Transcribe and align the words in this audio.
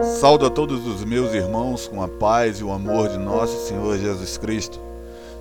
Saldo 0.00 0.46
a 0.46 0.50
todos 0.50 0.86
os 0.86 1.04
meus 1.04 1.34
irmãos 1.34 1.88
com 1.88 2.00
a 2.00 2.06
paz 2.06 2.60
e 2.60 2.64
o 2.64 2.70
amor 2.70 3.08
de 3.08 3.18
nosso 3.18 3.66
Senhor 3.66 3.98
Jesus 3.98 4.38
Cristo. 4.38 4.78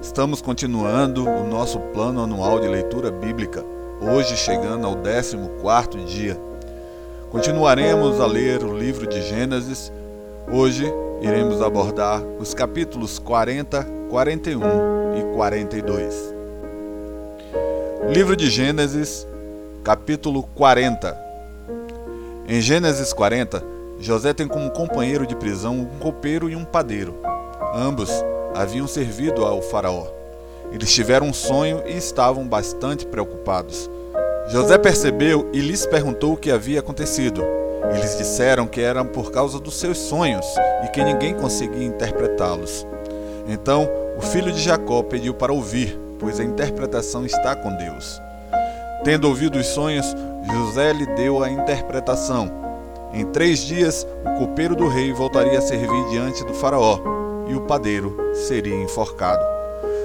Estamos 0.02 0.42
continuando 0.42 1.30
o 1.30 1.48
nosso 1.48 1.80
plano 1.94 2.24
anual 2.24 2.59
de 2.59 2.67
leitura 2.67 3.12
bíblica, 3.12 3.64
hoje 4.01 4.35
chegando 4.35 4.88
ao 4.88 4.96
14 4.96 6.06
dia. 6.06 6.35
Continuaremos 7.30 8.20
a 8.20 8.25
ler 8.25 8.64
o 8.64 8.75
livro 8.75 9.05
de 9.05 9.21
Gênesis. 9.21 9.92
Hoje 10.52 10.92
iremos 11.21 11.62
abordar 11.62 12.24
os 12.39 12.55
capítulos 12.55 13.20
40, 13.20 13.86
41 14.10 14.62
e 15.20 15.36
42. 15.36 16.34
Livro 18.10 18.36
de 18.36 18.50
Gênesis, 18.50 19.28
capítulo 19.84 20.42
40. 20.55 21.16
Em 22.48 22.60
Gênesis 22.60 23.14
40, 23.14 23.77
José 24.00 24.32
tem 24.32 24.48
como 24.48 24.70
companheiro 24.70 25.25
de 25.25 25.36
prisão 25.36 25.74
um 25.74 26.00
copeiro 26.00 26.50
e 26.50 26.55
um 26.55 26.64
padeiro. 26.64 27.15
Ambos 27.74 28.11
haviam 28.55 28.88
servido 28.88 29.43
ao 29.43 29.61
Faraó. 29.61 30.07
Eles 30.71 30.93
tiveram 30.93 31.28
um 31.28 31.33
sonho 31.33 31.82
e 31.86 31.97
estavam 31.97 32.47
bastante 32.47 33.05
preocupados. 33.05 33.89
José 34.49 34.77
percebeu 34.77 35.49
e 35.52 35.59
lhes 35.59 35.85
perguntou 35.85 36.33
o 36.33 36.38
que 36.38 36.52
havia 36.52 36.79
acontecido. 36.79 37.43
Eles 37.95 38.17
disseram 38.17 38.67
que 38.67 38.81
eram 38.81 39.05
por 39.05 39.31
causa 39.31 39.59
dos 39.59 39.79
seus 39.79 39.97
sonhos 39.97 40.45
e 40.85 40.89
que 40.89 41.03
ninguém 41.03 41.33
conseguia 41.33 41.83
interpretá-los. 41.83 42.85
Então 43.47 43.89
o 44.17 44.21
filho 44.21 44.52
de 44.52 44.61
Jacó 44.61 45.02
pediu 45.02 45.33
para 45.33 45.53
ouvir, 45.53 45.99
pois 46.19 46.39
a 46.39 46.43
interpretação 46.43 47.25
está 47.25 47.55
com 47.55 47.75
Deus. 47.75 48.21
Tendo 49.03 49.27
ouvido 49.27 49.57
os 49.57 49.67
sonhos, 49.67 50.05
José 50.52 50.93
lhe 50.93 51.05
deu 51.16 51.43
a 51.43 51.49
interpretação 51.49 52.66
em 53.13 53.25
três 53.25 53.59
dias, 53.59 54.05
o 54.25 54.39
copeiro 54.39 54.75
do 54.75 54.88
rei 54.88 55.13
voltaria 55.13 55.57
a 55.57 55.61
servir 55.61 56.09
diante 56.09 56.43
do 56.45 56.53
Faraó, 56.53 56.99
e 57.47 57.55
o 57.55 57.61
padeiro 57.61 58.16
seria 58.33 58.75
enforcado. 58.75 59.44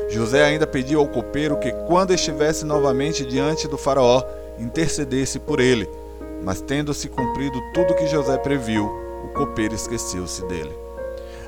José 0.08 0.44
ainda 0.44 0.66
pediu 0.66 1.00
ao 1.00 1.08
copeiro 1.08 1.56
que, 1.56 1.72
quando 1.86 2.12
estivesse 2.12 2.64
novamente 2.64 3.24
diante 3.24 3.66
do 3.66 3.78
Faraó, 3.78 4.22
intercedesse 4.58 5.38
por 5.38 5.58
ele. 5.58 5.88
Mas, 6.44 6.60
tendo-se 6.60 7.08
cumprido 7.08 7.58
tudo 7.72 7.94
que 7.94 8.06
José 8.06 8.36
previu, 8.36 8.84
o 9.24 9.28
copeiro 9.28 9.74
esqueceu-se 9.74 10.44
dele. 10.46 10.72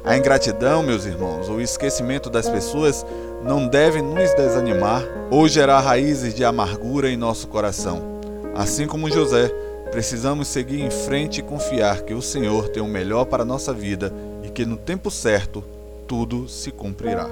A 0.05 0.17
ingratidão, 0.17 0.83
meus 0.83 1.07
irmãos, 1.07 1.49
o 1.49 1.61
esquecimento 1.61 2.29
das 2.29 2.49
pessoas 2.49 3.05
não 3.43 3.67
deve 3.67 4.03
nos 4.03 4.35
desanimar 4.35 5.03
ou 5.31 5.49
gerar 5.49 5.81
raízes 5.81 6.35
de 6.35 6.45
amargura 6.45 7.11
em 7.11 7.17
nosso 7.17 7.49
coração. 7.49 8.21
Assim 8.55 8.87
como 8.87 9.11
José, 9.11 9.51
Precisamos 9.95 10.49
seguir 10.49 10.81
em 10.81 10.91
frente 10.91 11.39
e 11.39 11.43
confiar 11.43 12.03
que 12.03 12.15
o 12.15 12.21
Senhor 12.21 12.69
tem 12.69 12.83
o 12.83 12.89
melhor 12.89 13.27
para 13.27 13.45
a 13.45 13.47
nossa 13.47 13.73
vida 13.73 14.13
e 14.43 14.51
que 14.51 14.67
no 14.67 14.77
tempo 14.77 15.09
certo 15.09 15.63
tudo 16.09 16.49
se 16.49 16.73
cumprirá. 16.73 17.29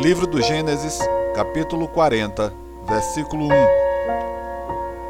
Livro 0.00 0.26
do 0.26 0.40
Gênesis, 0.40 0.98
capítulo 1.34 1.86
40, 1.88 2.50
versículo 2.88 3.44
1. 3.44 3.50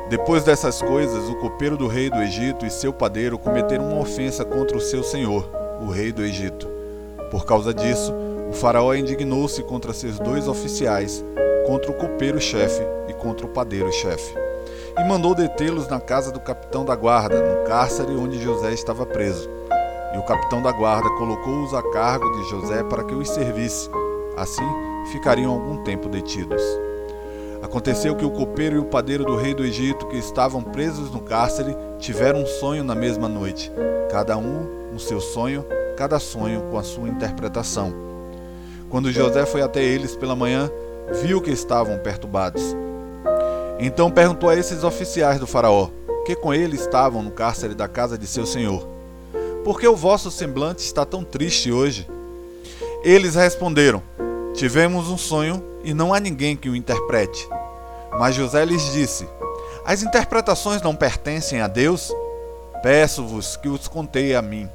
Depois 0.08 0.42
dessas 0.42 0.82
coisas, 0.82 1.28
o 1.28 1.36
copeiro 1.36 1.76
do 1.76 1.86
rei 1.86 2.10
do 2.10 2.20
Egito 2.20 2.66
e 2.66 2.70
seu 2.70 2.92
padeiro 2.92 3.38
cometeram 3.38 3.88
uma 3.88 4.00
ofensa 4.00 4.44
contra 4.44 4.76
o 4.76 4.80
seu 4.80 5.04
senhor, 5.04 5.48
o 5.80 5.88
rei 5.88 6.10
do 6.10 6.24
Egito. 6.24 6.66
Por 7.30 7.46
causa 7.46 7.72
disso, 7.72 8.12
o 8.50 8.52
faraó 8.52 8.92
indignou-se 8.92 9.62
contra 9.62 9.92
seus 9.92 10.18
dois 10.18 10.48
oficiais, 10.48 11.24
contra 11.64 11.92
o 11.92 11.94
copeiro-chefe 11.94 12.82
e 13.08 13.12
contra 13.12 13.46
o 13.46 13.50
padeiro-chefe 13.50 14.49
e 15.00 15.04
mandou 15.04 15.34
detê-los 15.34 15.88
na 15.88 15.98
casa 15.98 16.30
do 16.30 16.38
capitão 16.38 16.84
da 16.84 16.94
guarda, 16.94 17.40
no 17.40 17.64
cárcere 17.64 18.14
onde 18.14 18.38
José 18.38 18.74
estava 18.74 19.06
preso. 19.06 19.48
E 20.14 20.18
o 20.18 20.22
capitão 20.22 20.60
da 20.60 20.70
guarda 20.70 21.08
colocou-os 21.16 21.72
a 21.72 21.82
cargo 21.90 22.30
de 22.32 22.50
José 22.50 22.82
para 22.84 23.02
que 23.04 23.14
os 23.14 23.30
servisse. 23.30 23.88
Assim 24.36 24.68
ficariam 25.10 25.52
algum 25.52 25.82
tempo 25.84 26.06
detidos. 26.06 26.62
Aconteceu 27.62 28.14
que 28.14 28.24
o 28.26 28.30
copeiro 28.30 28.76
e 28.76 28.78
o 28.78 28.84
padeiro 28.84 29.24
do 29.24 29.36
rei 29.36 29.54
do 29.54 29.64
Egito, 29.64 30.06
que 30.06 30.18
estavam 30.18 30.62
presos 30.62 31.10
no 31.10 31.20
cárcere, 31.20 31.74
tiveram 31.98 32.42
um 32.42 32.46
sonho 32.46 32.84
na 32.84 32.94
mesma 32.94 33.28
noite, 33.28 33.72
cada 34.10 34.36
um 34.36 34.90
no 34.92 35.00
seu 35.00 35.20
sonho, 35.20 35.64
cada 35.96 36.18
sonho 36.18 36.62
com 36.70 36.76
a 36.76 36.82
sua 36.82 37.08
interpretação. 37.08 37.94
Quando 38.90 39.12
José 39.12 39.46
foi 39.46 39.62
até 39.62 39.82
eles 39.82 40.14
pela 40.14 40.36
manhã, 40.36 40.70
viu 41.22 41.40
que 41.40 41.50
estavam 41.50 41.98
perturbados. 41.98 42.74
Então 43.82 44.10
perguntou 44.10 44.50
a 44.50 44.56
esses 44.56 44.84
oficiais 44.84 45.40
do 45.40 45.46
Faraó, 45.46 45.88
que 46.26 46.36
com 46.36 46.52
ele 46.52 46.76
estavam 46.76 47.22
no 47.22 47.30
cárcere 47.30 47.74
da 47.74 47.88
casa 47.88 48.18
de 48.18 48.26
seu 48.26 48.44
senhor: 48.44 48.86
Por 49.64 49.80
que 49.80 49.88
o 49.88 49.96
vosso 49.96 50.30
semblante 50.30 50.82
está 50.82 51.06
tão 51.06 51.24
triste 51.24 51.72
hoje? 51.72 52.06
Eles 53.02 53.36
responderam: 53.36 54.02
Tivemos 54.52 55.08
um 55.08 55.16
sonho 55.16 55.64
e 55.82 55.94
não 55.94 56.12
há 56.12 56.20
ninguém 56.20 56.54
que 56.54 56.68
o 56.68 56.76
interprete. 56.76 57.48
Mas 58.18 58.34
José 58.34 58.66
lhes 58.66 58.92
disse: 58.92 59.26
As 59.82 60.02
interpretações 60.02 60.82
não 60.82 60.94
pertencem 60.94 61.62
a 61.62 61.66
Deus? 61.66 62.12
Peço-vos 62.82 63.56
que 63.56 63.68
os 63.68 63.88
contei 63.88 64.34
a 64.34 64.42
mim. 64.42 64.68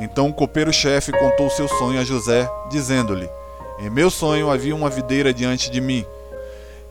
Então 0.00 0.28
o 0.28 0.34
copeiro-chefe 0.34 1.12
contou 1.12 1.48
seu 1.48 1.68
sonho 1.68 2.00
a 2.00 2.04
José, 2.04 2.50
dizendo-lhe: 2.70 3.30
Em 3.78 3.88
meu 3.88 4.10
sonho 4.10 4.50
havia 4.50 4.74
uma 4.74 4.90
videira 4.90 5.32
diante 5.32 5.70
de 5.70 5.80
mim 5.80 6.04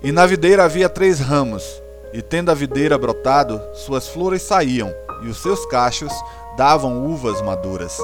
e 0.05 0.11
na 0.11 0.27
videira 0.27 0.63
havia 0.63 0.87
três 0.87 1.19
ramos, 1.19 1.81
e 2.13 2.21
tendo 2.21 2.51
a 2.51 2.53
videira 2.53 2.95
brotado, 2.95 3.59
suas 3.73 4.07
flores 4.07 4.43
saíam, 4.43 4.93
e 5.23 5.27
os 5.27 5.41
seus 5.41 5.65
cachos 5.65 6.13
davam 6.55 7.07
uvas 7.07 7.41
maduras. 7.41 7.97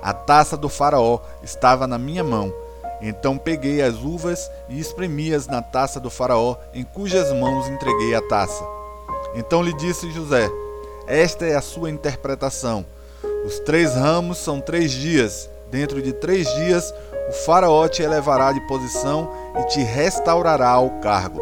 A 0.00 0.12
taça 0.12 0.56
do 0.56 0.68
Faraó 0.68 1.18
estava 1.42 1.88
na 1.88 1.98
minha 1.98 2.22
mão. 2.22 2.54
Então 3.02 3.36
peguei 3.36 3.82
as 3.82 3.96
uvas 3.96 4.48
e 4.68 4.78
espremi-as 4.78 5.48
na 5.48 5.60
taça 5.60 5.98
do 5.98 6.08
Faraó, 6.08 6.54
em 6.72 6.84
cujas 6.84 7.32
mãos 7.32 7.66
entreguei 7.66 8.14
a 8.14 8.22
taça. 8.22 8.62
Então 9.34 9.60
lhe 9.60 9.72
disse 9.72 10.08
José: 10.12 10.48
Esta 11.08 11.46
é 11.46 11.56
a 11.56 11.60
sua 11.60 11.90
interpretação. 11.90 12.86
Os 13.44 13.58
três 13.58 13.96
ramos 13.96 14.38
são 14.38 14.60
três 14.60 14.92
dias. 14.92 15.49
Dentro 15.70 16.02
de 16.02 16.12
três 16.12 16.52
dias 16.56 16.92
o 17.28 17.32
Faraó 17.32 17.86
te 17.86 18.02
elevará 18.02 18.52
de 18.52 18.60
posição 18.62 19.30
e 19.60 19.62
te 19.68 19.80
restaurará 19.80 20.68
ao 20.68 20.90
cargo. 21.00 21.40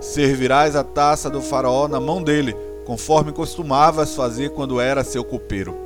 Servirás 0.00 0.74
a 0.74 0.82
taça 0.82 1.28
do 1.28 1.42
Faraó 1.42 1.86
na 1.86 2.00
mão 2.00 2.22
dele, 2.22 2.56
conforme 2.86 3.30
costumavas 3.30 4.14
fazer 4.14 4.50
quando 4.50 4.80
era 4.80 5.04
seu 5.04 5.22
copeiro. 5.22 5.76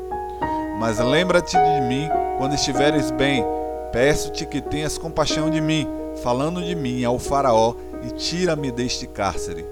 Mas 0.78 1.00
lembra-te 1.00 1.56
de 1.56 1.80
mim 1.82 2.08
quando 2.38 2.54
estiveres 2.54 3.10
bem. 3.10 3.44
Peço-te 3.90 4.46
que 4.46 4.60
tenhas 4.60 4.96
compaixão 4.96 5.50
de 5.50 5.60
mim, 5.60 5.88
falando 6.22 6.62
de 6.62 6.76
mim 6.76 7.04
ao 7.04 7.18
Faraó, 7.18 7.74
e 8.04 8.10
tira-me 8.12 8.70
deste 8.70 9.08
cárcere. 9.08 9.66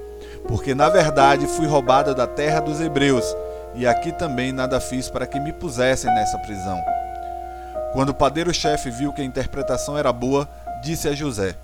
Porque 0.49 0.75
na 0.75 0.89
verdade 0.89 1.47
fui 1.47 1.67
roubada 1.67 2.13
da 2.13 2.27
terra 2.27 2.61
dos 2.61 2.81
hebreus, 2.81 3.25
e 3.75 3.87
aqui 3.87 4.11
também 4.11 4.53
nada 4.53 4.81
fiz 4.81 5.09
para 5.09 5.27
que 5.27 5.39
me 5.39 5.53
pusessem 5.53 6.13
nessa 6.13 6.39
prisão. 6.39 6.79
Quando 7.93 8.11
o 8.11 8.15
padeiro-chefe 8.15 8.91
viu 8.91 9.13
que 9.13 9.21
a 9.21 9.25
interpretação 9.25 9.99
era 9.99 10.13
boa, 10.13 10.49
disse 10.83 11.09
a 11.09 11.13
José: 11.13 11.57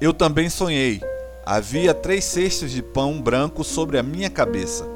Eu 0.00 0.12
também 0.12 0.50
sonhei. 0.50 1.00
Havia 1.44 1.94
três 1.94 2.24
cestos 2.24 2.70
de 2.70 2.82
pão 2.82 3.22
branco 3.22 3.64
sobre 3.64 3.96
a 3.98 4.02
minha 4.02 4.28
cabeça, 4.28 4.86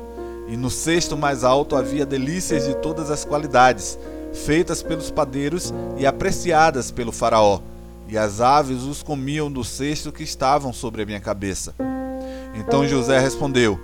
e 0.46 0.56
no 0.56 0.68
cesto 0.68 1.16
mais 1.16 1.44
alto 1.44 1.74
havia 1.74 2.04
delícias 2.04 2.66
de 2.66 2.74
todas 2.74 3.10
as 3.10 3.24
qualidades, 3.24 3.98
feitas 4.34 4.82
pelos 4.82 5.10
padeiros 5.10 5.72
e 5.96 6.04
apreciadas 6.04 6.90
pelo 6.90 7.10
Faraó, 7.10 7.60
e 8.06 8.18
as 8.18 8.42
aves 8.42 8.82
os 8.82 9.02
comiam 9.02 9.50
do 9.50 9.64
cesto 9.64 10.12
que 10.12 10.22
estavam 10.22 10.74
sobre 10.74 11.02
a 11.02 11.06
minha 11.06 11.20
cabeça. 11.20 11.74
Então 12.54 12.86
José 12.86 13.18
respondeu: 13.18 13.80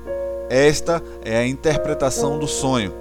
Esta 0.50 1.02
é 1.24 1.38
a 1.38 1.46
interpretação 1.46 2.38
do 2.38 2.46
sonho. 2.46 2.92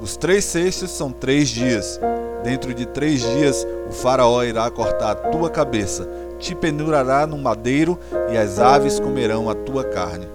Os 0.00 0.16
três 0.16 0.44
cestos 0.44 0.92
são 0.92 1.10
três 1.10 1.48
dias. 1.48 1.98
Dentro 2.42 2.72
de 2.72 2.86
três 2.86 3.20
dias 3.20 3.66
o 3.88 3.92
Faraó 3.92 4.42
irá 4.44 4.70
cortar 4.70 5.12
a 5.12 5.14
tua 5.14 5.50
cabeça, 5.50 6.08
te 6.38 6.54
pendurará 6.54 7.26
no 7.26 7.36
madeiro 7.36 7.98
e 8.32 8.36
as 8.36 8.58
aves 8.58 9.00
comerão 9.00 9.50
a 9.50 9.54
tua 9.54 9.84
carne. 9.84 10.28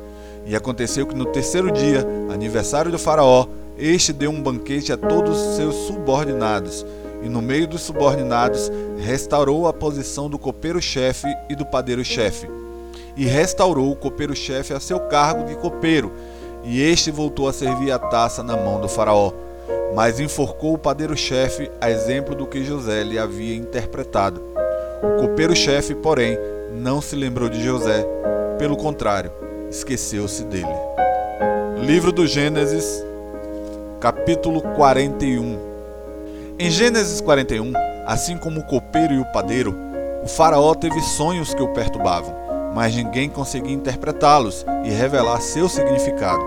E 0.46 0.56
aconteceu 0.56 1.08
que 1.08 1.16
no 1.16 1.26
terceiro 1.26 1.72
dia, 1.72 2.06
aniversário 2.30 2.92
do 2.92 3.00
Faraó, 3.00 3.48
este 3.78 4.12
deu 4.12 4.30
um 4.30 4.42
banquete 4.42 4.92
a 4.92 4.98
todos 4.98 5.40
os 5.40 5.56
seus 5.56 5.76
subordinados, 5.88 6.86
e 7.24 7.30
no 7.30 7.42
meio 7.42 7.66
dos 7.66 7.82
subordinados 7.82 8.70
restaurou 8.98 9.68
a 9.68 9.74
posição 9.74 10.30
do 10.30 10.38
copeiro-chefe 10.38 11.28
e 11.50 11.56
do 11.56 11.66
padeiro-chefe. 11.66 12.50
E 13.16 13.26
restaurou 13.26 13.92
o 13.92 13.96
copeiro-chefe 13.96 14.74
a 14.74 14.80
seu 14.80 15.00
cargo 15.00 15.46
de 15.46 15.56
copeiro, 15.56 16.12
e 16.66 16.82
este 16.82 17.10
voltou 17.10 17.48
a 17.48 17.54
servir 17.54 17.92
a 17.92 18.00
taça 18.00 18.44
na 18.44 18.58
mão 18.58 18.82
do 18.82 18.90
Faraó 18.90 19.32
mas 19.96 20.20
enforcou 20.20 20.74
o 20.74 20.78
padeiro-chefe, 20.78 21.70
a 21.80 21.90
exemplo 21.90 22.36
do 22.36 22.48
que 22.48 22.64
José 22.64 23.04
lhe 23.04 23.20
havia 23.20 23.56
interpretado. 23.56 24.42
O 25.02 25.22
copeiro-chefe, 25.22 25.94
porém, 25.94 26.38
não 26.74 27.02
se 27.02 27.16
lembrou 27.16 27.50
de 27.50 27.64
José, 27.64 28.06
pelo 28.58 28.76
contrário, 28.76 29.32
esqueceu-se 29.70 30.44
dele. 30.46 30.66
Livro 31.86 32.12
do 32.12 32.26
Gênesis, 32.26 33.04
capítulo 34.00 34.62
41 34.62 35.60
Em 36.58 36.70
Gênesis 36.72 37.22
41, 37.22 37.74
assim 38.06 38.38
como 38.38 38.62
o 38.62 38.66
copeiro 38.66 39.14
e 39.14 39.20
o 39.20 39.26
padeiro, 39.26 39.76
o 40.24 40.28
Faraó 40.28 40.74
teve 40.74 41.00
sonhos 41.02 41.54
que 41.54 41.62
o 41.62 41.74
perturbavam, 41.74 42.34
mas 42.74 42.96
ninguém 42.96 43.30
conseguia 43.30 43.74
interpretá-los 43.74 44.66
e 44.86 44.90
revelar 44.90 45.42
seu 45.42 45.68
significado. 45.68 46.44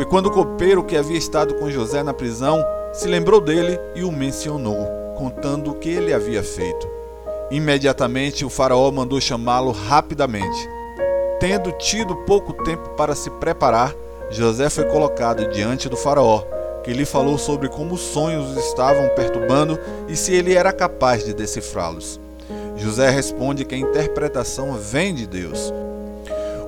Foi 0.00 0.06
quando 0.06 0.28
o 0.28 0.30
copeiro 0.30 0.82
que 0.82 0.96
havia 0.96 1.18
estado 1.18 1.56
com 1.56 1.70
José 1.70 2.02
na 2.02 2.14
prisão 2.14 2.64
se 2.90 3.06
lembrou 3.06 3.38
dele 3.38 3.78
e 3.94 4.02
o 4.02 4.10
mencionou, 4.10 4.86
contando 5.14 5.72
o 5.72 5.74
que 5.74 5.90
ele 5.90 6.14
havia 6.14 6.42
feito. 6.42 6.88
Imediatamente 7.50 8.42
o 8.42 8.48
Faraó 8.48 8.90
mandou 8.90 9.20
chamá-lo 9.20 9.72
rapidamente. 9.72 10.66
Tendo 11.38 11.70
tido 11.72 12.16
pouco 12.16 12.54
tempo 12.64 12.88
para 12.96 13.14
se 13.14 13.28
preparar, 13.28 13.94
José 14.30 14.70
foi 14.70 14.84
colocado 14.86 15.50
diante 15.50 15.86
do 15.86 15.98
Faraó, 15.98 16.44
que 16.82 16.94
lhe 16.94 17.04
falou 17.04 17.36
sobre 17.36 17.68
como 17.68 17.92
os 17.92 18.00
sonhos 18.00 18.56
estavam 18.56 19.06
perturbando 19.10 19.78
e 20.08 20.16
se 20.16 20.32
ele 20.32 20.54
era 20.54 20.72
capaz 20.72 21.26
de 21.26 21.34
decifrá-los. 21.34 22.18
José 22.74 23.10
responde 23.10 23.66
que 23.66 23.74
a 23.74 23.78
interpretação 23.78 24.72
vem 24.78 25.14
de 25.14 25.26
Deus. 25.26 25.70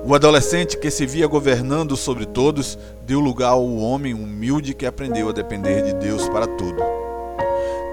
O 0.05 0.13
adolescente 0.13 0.77
que 0.77 0.91
se 0.91 1.05
via 1.05 1.25
governando 1.27 1.95
sobre 1.95 2.25
todos 2.25 2.77
deu 3.05 3.21
lugar 3.21 3.51
ao 3.51 3.65
homem 3.77 4.13
humilde 4.13 4.73
que 4.73 4.85
aprendeu 4.85 5.29
a 5.29 5.31
depender 5.31 5.81
de 5.81 5.93
Deus 5.93 6.27
para 6.27 6.45
tudo. 6.45 6.83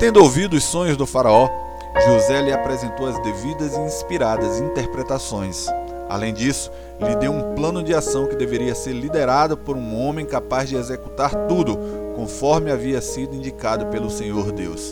Tendo 0.01 0.21
ouvido 0.21 0.57
os 0.57 0.65
sonhos 0.65 0.97
do 0.97 1.07
Faraó, 1.07 1.49
José 2.05 2.43
lhe 2.43 2.53
apresentou 2.53 3.07
as 3.07 3.17
devidas 3.23 3.77
e 3.77 3.81
inspiradas 3.81 4.59
interpretações. 4.59 5.69
Além 6.09 6.35
disso, 6.35 6.73
lhe 7.01 7.15
deu 7.15 7.31
um 7.31 7.55
plano 7.55 7.81
de 7.81 7.95
ação 7.95 8.27
que 8.27 8.35
deveria 8.35 8.75
ser 8.75 8.93
liderado 8.93 9.57
por 9.57 9.77
um 9.77 9.97
homem 10.05 10.27
capaz 10.27 10.69
de 10.69 10.75
executar 10.75 11.33
tudo, 11.47 11.79
conforme 12.17 12.73
havia 12.73 13.01
sido 13.01 13.37
indicado 13.37 13.87
pelo 13.87 14.11
Senhor 14.11 14.51
Deus. 14.51 14.91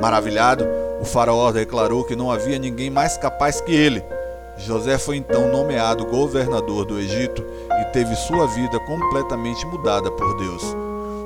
Maravilhado, 0.00 0.64
o 1.00 1.04
Faraó 1.04 1.50
declarou 1.50 2.04
que 2.04 2.14
não 2.14 2.30
havia 2.30 2.60
ninguém 2.60 2.90
mais 2.90 3.16
capaz 3.16 3.60
que 3.60 3.74
ele. 3.74 4.04
José 4.56 4.98
foi 4.98 5.16
então 5.16 5.50
nomeado 5.50 6.06
governador 6.06 6.84
do 6.84 6.98
Egito 6.98 7.44
e 7.80 7.84
teve 7.92 8.14
sua 8.14 8.46
vida 8.46 8.78
completamente 8.80 9.66
mudada 9.66 10.10
por 10.10 10.36
Deus. 10.36 10.62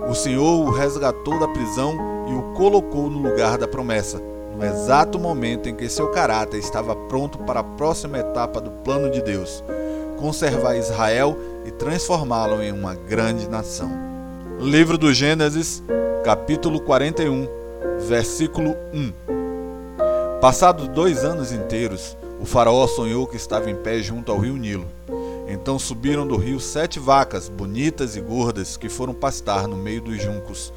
O 0.08 0.14
Senhor 0.14 0.66
o 0.66 0.70
resgatou 0.70 1.38
da 1.38 1.48
prisão 1.48 2.26
e 2.28 2.34
o 2.34 2.54
colocou 2.54 3.10
no 3.10 3.18
lugar 3.18 3.58
da 3.58 3.68
promessa 3.68 4.20
no 4.58 4.64
exato 4.64 5.20
momento 5.20 5.68
em 5.68 5.74
que 5.74 5.88
seu 5.88 6.08
caráter 6.08 6.58
estava 6.58 6.96
pronto 6.96 7.38
para 7.38 7.60
a 7.60 7.64
próxima 7.64 8.18
etapa 8.18 8.60
do 8.60 8.70
plano 8.70 9.08
de 9.08 9.22
Deus 9.22 9.62
conservar 10.18 10.76
Israel 10.76 11.38
e 11.64 11.70
transformá-lo 11.70 12.60
em 12.60 12.72
uma 12.72 12.94
grande 12.94 13.48
nação. 13.48 13.88
Livro 14.58 14.98
do 14.98 15.14
Gênesis, 15.14 15.80
capítulo 16.24 16.80
41, 16.80 17.46
versículo 18.00 18.74
1. 18.92 19.12
Passados 20.40 20.88
dois 20.88 21.24
anos 21.24 21.52
inteiros, 21.52 22.16
o 22.40 22.44
faraó 22.44 22.86
sonhou 22.86 23.26
que 23.26 23.36
estava 23.36 23.70
em 23.70 23.74
pé 23.74 24.00
junto 24.00 24.30
ao 24.30 24.38
rio 24.38 24.56
Nilo. 24.56 24.86
Então 25.48 25.78
subiram 25.78 26.26
do 26.26 26.36
rio 26.36 26.60
sete 26.60 26.98
vacas, 26.98 27.48
bonitas 27.48 28.16
e 28.16 28.20
gordas, 28.20 28.76
que 28.76 28.88
foram 28.88 29.14
pastar 29.14 29.66
no 29.66 29.76
meio 29.76 30.00
dos 30.00 30.22
juncos. 30.22 30.72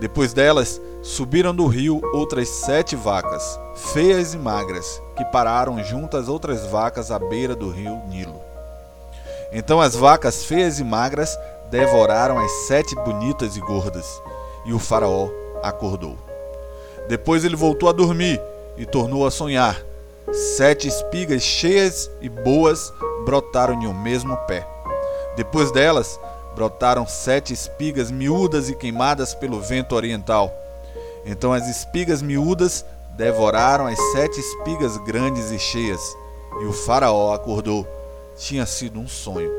Depois 0.00 0.32
delas, 0.32 0.80
subiram 1.02 1.54
do 1.54 1.66
rio 1.66 2.00
outras 2.12 2.48
sete 2.48 2.94
vacas, 2.94 3.58
feias 3.94 4.34
e 4.34 4.38
magras, 4.38 5.00
que 5.16 5.24
pararam 5.26 5.82
junto 5.82 6.16
às 6.16 6.28
outras 6.28 6.66
vacas 6.66 7.10
à 7.10 7.18
beira 7.18 7.54
do 7.54 7.70
rio 7.70 8.02
Nilo. 8.08 8.40
Então 9.52 9.80
as 9.80 9.94
vacas 9.94 10.44
feias 10.44 10.80
e 10.80 10.84
magras 10.84 11.38
devoraram 11.70 12.38
as 12.38 12.50
sete 12.66 12.94
bonitas 12.96 13.56
e 13.56 13.60
gordas, 13.60 14.20
e 14.66 14.72
o 14.72 14.78
Faraó 14.78 15.28
acordou. 15.62 16.16
Depois 17.08 17.44
ele 17.44 17.56
voltou 17.56 17.88
a 17.88 17.92
dormir 17.92 18.40
e 18.76 18.84
tornou 18.84 19.26
a 19.26 19.30
sonhar. 19.30 19.80
Sete 20.32 20.88
espigas 20.88 21.42
cheias 21.42 22.10
e 22.20 22.28
boas 22.28 22.92
brotaram 23.24 23.74
em 23.74 23.86
um 23.86 23.94
mesmo 23.94 24.36
pé. 24.48 24.66
Depois 25.36 25.70
delas, 25.70 26.18
brotaram 26.54 27.06
sete 27.06 27.52
espigas 27.52 28.10
miúdas 28.10 28.68
e 28.68 28.74
queimadas 28.74 29.34
pelo 29.34 29.60
vento 29.60 29.94
oriental. 29.94 30.52
Então 31.24 31.52
as 31.52 31.68
espigas 31.68 32.22
miúdas 32.22 32.84
devoraram 33.16 33.86
as 33.86 33.98
sete 34.12 34.40
espigas 34.40 34.96
grandes 34.98 35.50
e 35.50 35.58
cheias, 35.58 36.00
e 36.60 36.64
o 36.64 36.72
Faraó 36.72 37.32
acordou. 37.32 37.86
Tinha 38.36 38.66
sido 38.66 38.98
um 38.98 39.06
sonho. 39.08 39.50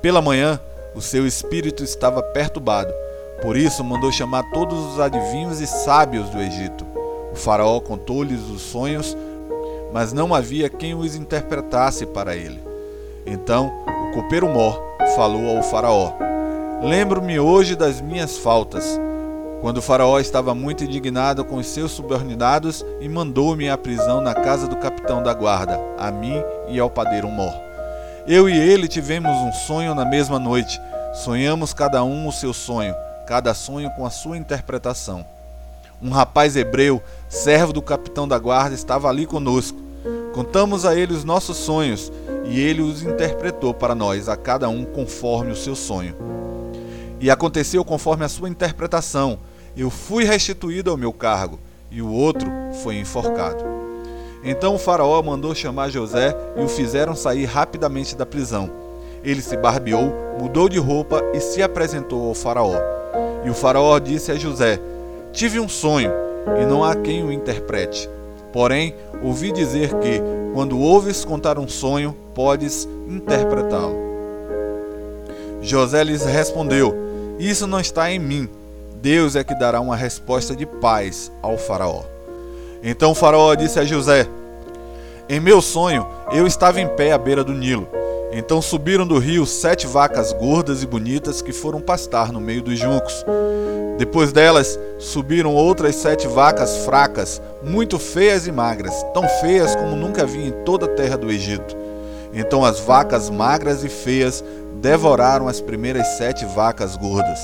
Pela 0.00 0.20
manhã, 0.20 0.60
o 0.94 1.00
seu 1.00 1.26
espírito 1.26 1.82
estava 1.82 2.22
perturbado, 2.22 2.92
por 3.40 3.56
isso 3.56 3.82
mandou 3.82 4.12
chamar 4.12 4.44
todos 4.52 4.78
os 4.92 5.00
adivinhos 5.00 5.60
e 5.60 5.66
sábios 5.66 6.28
do 6.30 6.40
Egito. 6.40 6.84
O 7.32 7.36
Faraó 7.36 7.80
contou-lhes 7.80 8.42
os 8.50 8.62
sonhos, 8.62 9.16
mas 9.92 10.12
não 10.12 10.34
havia 10.34 10.68
quem 10.68 10.94
os 10.94 11.14
interpretasse 11.14 12.06
para 12.06 12.34
ele. 12.34 12.60
Então 13.26 13.70
o 14.10 14.14
copeiro 14.14 14.48
mor 14.48 14.80
falou 15.14 15.56
ao 15.56 15.62
Faraó: 15.62 16.12
Lembro-me 16.82 17.38
hoje 17.38 17.76
das 17.76 18.00
minhas 18.00 18.38
faltas, 18.38 18.98
quando 19.60 19.78
o 19.78 19.82
Faraó 19.82 20.18
estava 20.18 20.54
muito 20.54 20.82
indignado 20.82 21.44
com 21.44 21.56
os 21.56 21.66
seus 21.66 21.92
subordinados 21.92 22.84
e 23.00 23.08
mandou-me 23.08 23.70
à 23.70 23.78
prisão 23.78 24.20
na 24.20 24.34
casa 24.34 24.66
do 24.66 24.76
capitão 24.76 25.22
da 25.22 25.32
guarda, 25.32 25.78
a 25.98 26.10
mim 26.10 26.42
e 26.68 26.80
ao 26.80 26.90
padeiro 26.90 27.28
Mor. 27.28 27.54
Eu 28.26 28.48
e 28.48 28.56
ele 28.56 28.88
tivemos 28.88 29.30
um 29.30 29.52
sonho 29.52 29.94
na 29.94 30.04
mesma 30.04 30.38
noite. 30.38 30.80
Sonhamos 31.12 31.74
cada 31.74 32.02
um 32.04 32.26
o 32.26 32.32
seu 32.32 32.52
sonho, 32.52 32.94
cada 33.26 33.52
sonho 33.52 33.90
com 33.90 34.06
a 34.06 34.10
sua 34.10 34.36
interpretação. 34.36 35.24
Um 36.02 36.10
rapaz 36.10 36.56
hebreu, 36.56 37.00
servo 37.28 37.72
do 37.72 37.80
capitão 37.80 38.26
da 38.26 38.38
guarda, 38.38 38.74
estava 38.74 39.08
ali 39.08 39.24
conosco. 39.24 39.78
Contamos 40.34 40.84
a 40.84 40.96
ele 40.96 41.12
os 41.12 41.22
nossos 41.22 41.56
sonhos 41.56 42.10
e 42.44 42.60
ele 42.60 42.82
os 42.82 43.02
interpretou 43.02 43.72
para 43.72 43.94
nós, 43.94 44.28
a 44.28 44.36
cada 44.36 44.68
um 44.68 44.84
conforme 44.84 45.52
o 45.52 45.56
seu 45.56 45.76
sonho. 45.76 46.16
E 47.20 47.30
aconteceu 47.30 47.84
conforme 47.84 48.24
a 48.24 48.28
sua 48.28 48.48
interpretação. 48.48 49.38
Eu 49.76 49.90
fui 49.90 50.24
restituído 50.24 50.90
ao 50.90 50.96
meu 50.96 51.12
cargo, 51.12 51.60
e 51.90 52.02
o 52.02 52.10
outro 52.10 52.50
foi 52.82 52.96
enforcado. 52.96 53.64
Então 54.42 54.74
o 54.74 54.78
Faraó 54.78 55.22
mandou 55.22 55.54
chamar 55.54 55.88
José 55.88 56.36
e 56.56 56.62
o 56.62 56.68
fizeram 56.68 57.14
sair 57.14 57.44
rapidamente 57.44 58.16
da 58.16 58.26
prisão. 58.26 58.68
Ele 59.22 59.40
se 59.40 59.56
barbeou, 59.56 60.12
mudou 60.40 60.68
de 60.68 60.78
roupa 60.78 61.22
e 61.32 61.38
se 61.38 61.62
apresentou 61.62 62.26
ao 62.26 62.34
Faraó. 62.34 62.74
E 63.44 63.50
o 63.50 63.54
Faraó 63.54 63.98
disse 64.00 64.32
a 64.32 64.34
José: 64.34 64.80
Tive 65.32 65.58
um 65.58 65.68
sonho, 65.68 66.12
e 66.60 66.66
não 66.66 66.84
há 66.84 66.94
quem 66.94 67.24
o 67.24 67.32
interprete. 67.32 68.08
Porém, 68.52 68.94
ouvi 69.22 69.50
dizer 69.50 69.88
que, 69.94 70.20
quando 70.52 70.78
ouves 70.78 71.24
contar 71.24 71.58
um 71.58 71.66
sonho, 71.66 72.14
podes 72.34 72.86
interpretá-lo. 73.08 73.96
José 75.62 76.04
lhes 76.04 76.24
respondeu: 76.24 76.94
Isso 77.38 77.66
não 77.66 77.80
está 77.80 78.10
em 78.10 78.18
mim. 78.18 78.48
Deus 79.00 79.34
é 79.34 79.42
que 79.42 79.58
dará 79.58 79.80
uma 79.80 79.96
resposta 79.96 80.54
de 80.54 80.66
paz 80.66 81.32
ao 81.40 81.56
Faraó. 81.56 82.02
Então 82.82 83.14
Faraó 83.14 83.54
disse 83.54 83.80
a 83.80 83.84
José: 83.84 84.28
Em 85.30 85.40
meu 85.40 85.62
sonho, 85.62 86.06
eu 86.30 86.46
estava 86.46 86.78
em 86.78 86.88
pé 86.88 87.12
à 87.12 87.18
beira 87.18 87.42
do 87.42 87.54
Nilo. 87.54 87.88
Então 88.32 88.60
subiram 88.60 89.06
do 89.06 89.18
rio 89.18 89.46
sete 89.46 89.86
vacas 89.86 90.32
gordas 90.32 90.82
e 90.82 90.86
bonitas 90.86 91.40
que 91.40 91.52
foram 91.52 91.80
pastar 91.80 92.32
no 92.32 92.40
meio 92.40 92.62
dos 92.62 92.78
juncos. 92.78 93.24
Depois 94.02 94.32
delas, 94.32 94.76
subiram 94.98 95.54
outras 95.54 95.94
sete 95.94 96.26
vacas 96.26 96.78
fracas, 96.78 97.40
muito 97.62 98.00
feias 98.00 98.48
e 98.48 98.50
magras, 98.50 98.92
tão 99.14 99.28
feias 99.40 99.76
como 99.76 99.94
nunca 99.94 100.26
vi 100.26 100.48
em 100.48 100.50
toda 100.64 100.86
a 100.86 100.88
terra 100.88 101.16
do 101.16 101.30
Egito. 101.30 101.76
Então 102.34 102.64
as 102.64 102.80
vacas 102.80 103.30
magras 103.30 103.84
e 103.84 103.88
feias 103.88 104.42
devoraram 104.80 105.46
as 105.46 105.60
primeiras 105.60 106.04
sete 106.18 106.44
vacas 106.44 106.96
gordas. 106.96 107.38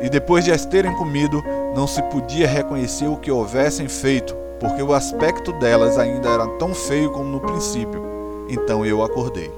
E 0.00 0.08
depois 0.08 0.44
de 0.44 0.52
as 0.52 0.64
terem 0.64 0.94
comido, 0.94 1.42
não 1.74 1.88
se 1.88 2.00
podia 2.04 2.46
reconhecer 2.46 3.08
o 3.08 3.16
que 3.16 3.32
houvessem 3.32 3.88
feito, 3.88 4.32
porque 4.60 4.80
o 4.80 4.94
aspecto 4.94 5.50
delas 5.54 5.98
ainda 5.98 6.28
era 6.28 6.46
tão 6.56 6.72
feio 6.72 7.10
como 7.10 7.24
no 7.24 7.40
princípio. 7.40 8.00
Então 8.48 8.86
eu 8.86 9.02
acordei. 9.02 9.50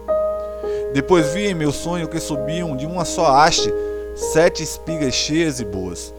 Depois 0.94 1.34
vi 1.34 1.48
em 1.48 1.54
meu 1.54 1.72
sonho 1.72 2.08
que 2.08 2.18
subiam 2.18 2.74
de 2.74 2.86
uma 2.86 3.04
só 3.04 3.36
haste 3.36 3.70
sete 4.16 4.62
espigas 4.62 5.12
cheias 5.12 5.60
e 5.60 5.64
boas. 5.64 6.12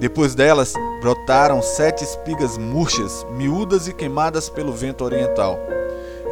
Depois 0.00 0.34
delas 0.34 0.72
brotaram 1.02 1.60
sete 1.60 2.02
espigas 2.02 2.56
murchas, 2.56 3.26
miúdas 3.32 3.86
e 3.86 3.92
queimadas 3.92 4.48
pelo 4.48 4.72
vento 4.72 5.04
oriental. 5.04 5.58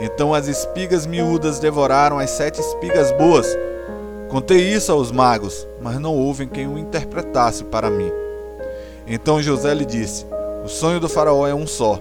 Então 0.01 0.33
as 0.33 0.49
espigas 0.49 1.07
miúdas 1.07 1.59
devoraram 1.59 2.19
as 2.19 2.31
sete 2.31 2.59
espigas 2.59 3.13
boas. 3.13 3.47
Contei 4.31 4.73
isso 4.73 4.91
aos 4.91 5.13
magos, 5.13 5.69
mas 5.81 5.99
não 5.99 6.15
houve 6.15 6.47
quem 6.47 6.67
o 6.67 6.79
interpretasse 6.79 7.63
para 7.65 7.91
mim. 7.91 8.11
Então 9.07 9.43
José 9.43 9.75
lhe 9.75 9.85
disse: 9.85 10.25
O 10.65 10.69
sonho 10.69 10.99
do 10.99 11.09
Faraó 11.09 11.47
é 11.47 11.55
um 11.55 11.67
só. 11.67 12.01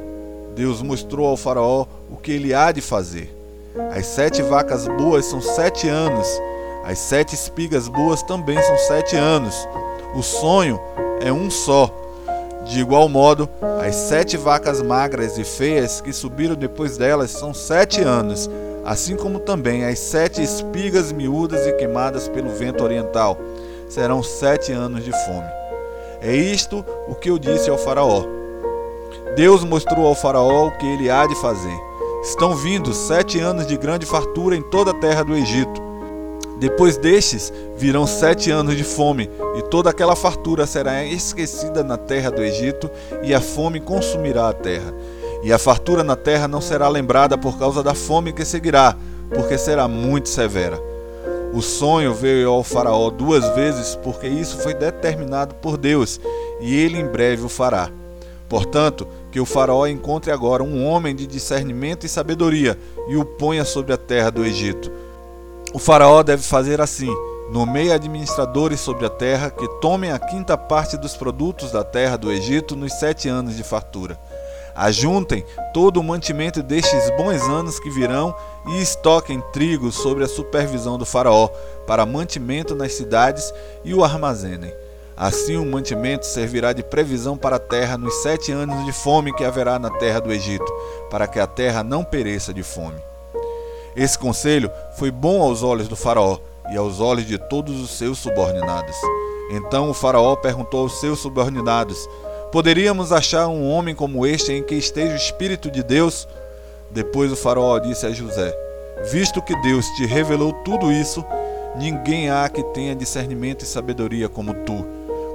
Deus 0.55 0.81
mostrou 0.81 1.27
ao 1.27 1.35
Faraó 1.35 1.85
o 2.09 2.15
que 2.15 2.31
ele 2.31 2.53
há 2.53 2.71
de 2.71 2.79
fazer. 2.79 3.35
As 3.91 4.05
sete 4.05 4.41
vacas 4.41 4.88
boas 4.88 5.25
são 5.25 5.41
sete 5.41 5.89
anos, 5.89 6.27
as 6.86 7.00
sete 7.00 7.34
espigas 7.34 7.88
boas 7.88 8.22
também 8.22 8.62
são 8.62 8.77
sete 8.77 9.15
anos. 9.15 9.68
O 10.13 10.22
sonho 10.22 10.80
é 11.20 11.34
um 11.34 11.50
só. 11.50 11.89
De 12.63 12.80
igual 12.80 13.10
modo, 13.10 13.50
as 13.84 13.96
sete 13.96 14.38
vacas 14.38 14.84
magras 14.84 15.36
e 15.39 15.44
feias 15.44 16.00
que 16.00 16.13
subiram 16.13 16.54
depois 16.54 16.96
delas 16.96 17.32
são 17.32 17.56
sete 17.56 18.01
anos, 18.01 18.48
assim 18.86 19.15
como 19.15 19.39
também 19.39 19.84
as 19.84 19.98
sete 19.98 20.44
espigas 20.44 21.12
miúdas 21.12 21.65
e 21.65 21.74
queimadas 21.74 22.27
pelo 22.27 22.51
vento 22.51 22.84
oriental. 22.84 23.36
Serão 23.89 24.22
sete 24.22 24.72
anos 24.72 25.04
de 25.04 25.12
fome. 25.25 25.50
É 26.22 26.36
isto 26.36 26.86
o 27.08 27.15
que 27.15 27.32
eu 27.32 27.39
disse 27.39 27.68
ao 27.68 27.80
Faraó. 27.80 28.24
Deus 29.36 29.63
mostrou 29.63 30.06
ao 30.06 30.15
Faraó 30.15 30.68
o 30.68 30.77
que 30.77 30.86
ele 30.86 31.10
há 31.10 31.25
de 31.25 31.36
fazer. 31.42 31.77
Estão 32.22 32.56
vindo 32.56 32.94
sete 32.94 33.39
anos 33.39 33.65
de 33.65 33.75
grande 33.75 34.06
fartura 34.06 34.56
em 34.56 34.62
toda 34.62 34.92
a 34.92 35.00
terra 35.00 35.24
do 35.24 35.36
Egito. 35.36 35.85
Depois 36.57 36.95
destes 36.95 37.51
virão 37.75 38.07
sete 38.07 38.50
anos 38.50 38.77
de 38.77 38.83
fome, 38.83 39.29
e 39.57 39.62
toda 39.63 39.89
aquela 39.89 40.15
fartura 40.15 40.65
será 40.65 41.03
esquecida 41.03 41.83
na 41.83 41.97
terra 41.97 42.31
do 42.31 42.41
Egito, 42.41 42.89
e 43.24 43.33
a 43.33 43.41
fome 43.41 43.79
consumirá 43.81 44.50
a 44.50 44.53
terra. 44.53 44.93
E 45.43 45.51
a 45.51 45.59
fartura 45.59 46.03
na 46.03 46.15
terra 46.15 46.47
não 46.47 46.62
será 46.62 46.88
lembrada 46.88 47.38
por 47.38 47.59
causa 47.59 47.83
da 47.83 47.93
fome 47.93 48.31
que 48.31 48.45
seguirá, 48.45 48.95
porque 49.33 49.57
será 49.57 49.88
muito 49.88 50.29
severa. 50.29 50.79
O 51.53 51.62
sonho 51.62 52.13
veio 52.13 52.50
ao 52.50 52.63
Faraó 52.63 53.09
duas 53.09 53.47
vezes, 53.50 53.95
porque 54.01 54.27
isso 54.27 54.57
foi 54.59 54.74
determinado 54.74 55.55
por 55.55 55.77
Deus, 55.77 56.21
e 56.62 56.74
ele 56.74 56.97
em 56.97 57.05
breve 57.05 57.43
o 57.43 57.50
fará. 57.50 57.89
Portanto, 58.47 59.07
que 59.29 59.39
o 59.41 59.45
Faraó 59.45 59.88
encontre 59.88 60.31
agora 60.31 60.63
um 60.63 60.85
homem 60.85 61.13
de 61.13 61.27
discernimento 61.27 62.05
e 62.05 62.09
sabedoria, 62.09 62.77
e 63.09 63.17
o 63.17 63.25
ponha 63.25 63.65
sobre 63.65 63.91
a 63.91 63.97
terra 63.97 64.29
do 64.29 64.45
Egito 64.45 65.04
o 65.75 65.77
faraó 65.77 66.24
deve 66.24 66.41
fazer 66.41 66.79
assim: 66.79 67.13
nomeie 67.51 67.91
administradores 67.91 68.79
sobre 68.79 69.05
a 69.05 69.10
terra 69.10 69.51
que 69.51 69.67
tomem 69.82 70.10
a 70.10 70.17
quinta 70.17 70.58
parte 70.58 70.96
dos 70.96 71.17
produtos 71.17 71.70
da 71.70 71.84
terra 71.84 72.15
do 72.15 72.32
Egito 72.32 72.77
nos 72.77 72.94
sete 72.94 73.27
anos 73.27 73.58
de 73.58 73.63
fartura. 73.63 74.17
Ajuntem 74.74 75.44
todo 75.74 76.00
o 76.00 76.03
mantimento 76.03 76.63
destes 76.63 77.10
bons 77.17 77.41
anos 77.41 77.77
que 77.77 77.89
virão 77.89 78.34
e 78.67 78.82
estoquem 78.82 79.44
trigo 79.51 79.91
sobre 79.91 80.24
a 80.24 80.29
supervisão 80.29 80.98
do 80.98 81.05
Faraó, 81.05 81.50
para 81.86 82.05
mantimento 82.05 82.74
nas 82.74 82.94
cidades 82.94 83.53
e 83.84 83.94
o 83.94 84.01
armazenem. 84.01 84.74
Assim 85.17 85.58
o 85.58 85.65
mantimento 85.65 86.25
servirá 86.25 86.72
de 86.72 86.84
previsão 86.84 87.36
para 87.36 87.58
a 87.58 87.60
terra 87.60 87.98
nos 87.98 88.13
sete 88.22 88.50
anos 88.50 88.86
de 88.86 88.94
fome 88.94 89.34
que 89.34 89.44
haverá 89.44 89.77
na 89.77 89.89
terra 89.89 90.22
do 90.22 90.32
Egito, 90.32 90.72
para 91.10 91.27
que 91.27 91.39
a 91.39 91.46
terra 91.46 91.84
não 91.84 92.01
pereça 92.01 92.53
de 92.53 92.63
fome. 92.63 93.14
Esse 93.95 94.19
conselho 94.19 94.69
foi 94.97 95.09
bom 95.09 95.41
aos 95.41 95.63
olhos 95.63 95.87
do 95.87 95.95
Faraó 95.95 96.37
e 96.69 96.77
aos 96.77 96.99
olhos 96.99 97.25
de 97.25 97.37
todos 97.37 97.79
os 97.79 97.91
seus 97.91 98.19
subordinados. 98.19 98.95
Então 99.51 99.89
o 99.89 99.93
Faraó 99.93 100.35
perguntou 100.35 100.81
aos 100.81 100.99
seus 100.99 101.19
subordinados: 101.19 101.97
Poderíamos 102.51 103.11
achar 103.11 103.47
um 103.47 103.69
homem 103.69 103.95
como 103.95 104.25
este 104.25 104.51
em 104.51 104.63
que 104.63 104.75
esteja 104.75 105.13
o 105.13 105.17
Espírito 105.17 105.71
de 105.71 105.81
Deus? 105.81 106.27
Depois 106.91 107.31
o 107.31 107.35
Faraó 107.35 107.79
disse 107.79 108.05
a 108.05 108.11
José: 108.11 108.53
Visto 109.11 109.41
que 109.41 109.55
Deus 109.61 109.85
te 109.97 110.05
revelou 110.05 110.51
tudo 110.63 110.91
isso, 110.91 111.23
ninguém 111.77 112.29
há 112.29 112.49
que 112.49 112.63
tenha 112.63 112.95
discernimento 112.95 113.63
e 113.63 113.67
sabedoria 113.67 114.27
como 114.27 114.53
tu. 114.65 114.85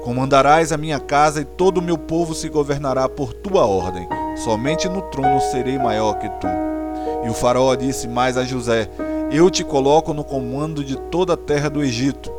Comandarás 0.02 0.72
a 0.72 0.76
minha 0.76 0.98
casa 0.98 1.42
e 1.42 1.44
todo 1.44 1.78
o 1.78 1.82
meu 1.82 1.96
povo 1.96 2.34
se 2.34 2.48
governará 2.48 3.08
por 3.08 3.32
tua 3.32 3.66
ordem. 3.66 4.08
Somente 4.36 4.88
no 4.88 5.02
trono 5.02 5.40
serei 5.40 5.78
maior 5.78 6.18
que 6.18 6.28
tu. 6.28 6.69
E 7.24 7.28
o 7.28 7.34
faraó 7.34 7.74
disse 7.74 8.08
mais 8.08 8.36
a 8.36 8.44
José: 8.44 8.88
Eu 9.30 9.50
te 9.50 9.64
coloco 9.64 10.12
no 10.12 10.24
comando 10.24 10.84
de 10.84 10.96
toda 10.96 11.34
a 11.34 11.36
terra 11.36 11.68
do 11.68 11.82
Egito. 11.82 12.32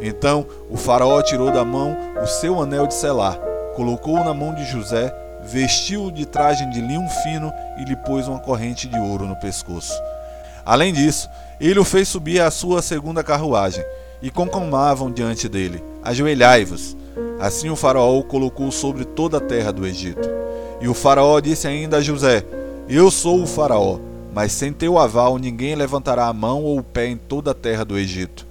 Então 0.00 0.46
o 0.70 0.76
faraó 0.76 1.20
tirou 1.22 1.50
da 1.50 1.64
mão 1.64 1.96
o 2.22 2.26
seu 2.26 2.60
anel 2.60 2.86
de 2.86 2.94
selar, 2.94 3.38
colocou-o 3.74 4.24
na 4.24 4.32
mão 4.32 4.54
de 4.54 4.64
José, 4.64 5.12
vestiu-o 5.42 6.12
de 6.12 6.24
traje 6.24 6.64
de 6.70 6.80
linho 6.80 7.08
fino 7.22 7.52
e 7.78 7.84
lhe 7.84 7.96
pôs 7.96 8.28
uma 8.28 8.38
corrente 8.38 8.86
de 8.86 8.98
ouro 8.98 9.26
no 9.26 9.36
pescoço. 9.36 10.00
Além 10.64 10.92
disso, 10.92 11.28
ele 11.60 11.78
o 11.78 11.84
fez 11.84 12.08
subir 12.08 12.40
à 12.40 12.50
sua 12.50 12.82
segunda 12.82 13.24
carruagem, 13.24 13.84
e 14.22 14.30
conclamavam 14.30 15.10
diante 15.10 15.48
dele: 15.48 15.82
Ajoelhai-vos. 16.02 16.96
Assim 17.40 17.70
o 17.70 17.76
faraó 17.76 18.18
o 18.18 18.24
colocou 18.24 18.70
sobre 18.70 19.04
toda 19.04 19.38
a 19.38 19.40
terra 19.40 19.72
do 19.72 19.86
Egito. 19.86 20.28
E 20.80 20.88
o 20.88 20.94
faraó 20.94 21.38
disse 21.40 21.66
ainda 21.66 21.98
a 21.98 22.00
José: 22.00 22.44
eu 22.88 23.10
sou 23.10 23.42
o 23.42 23.46
Faraó, 23.46 23.98
mas 24.32 24.52
sem 24.52 24.72
teu 24.72 24.98
aval 24.98 25.36
ninguém 25.36 25.74
levantará 25.74 26.26
a 26.26 26.32
mão 26.32 26.64
ou 26.64 26.78
o 26.78 26.82
pé 26.82 27.06
em 27.06 27.16
toda 27.16 27.50
a 27.50 27.54
terra 27.54 27.84
do 27.84 27.98
Egito. 27.98 28.46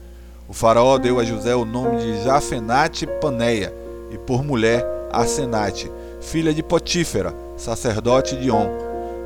O 0.48 0.53
Faraó 0.53 1.00
deu 1.00 1.20
a 1.20 1.24
José 1.24 1.56
o 1.56 1.65
nome 1.65 1.98
de 1.98 2.24
Jafenate 2.24 3.08
Paneia, 3.20 3.74
e 4.12 4.17
por 4.17 4.44
mulher 4.44 4.86
Asenate, 5.12 5.91
filha 6.22 6.53
de 6.53 6.62
Potífera, 6.62 7.34
sacerdote 7.58 8.36
de 8.36 8.51
On. 8.51 8.70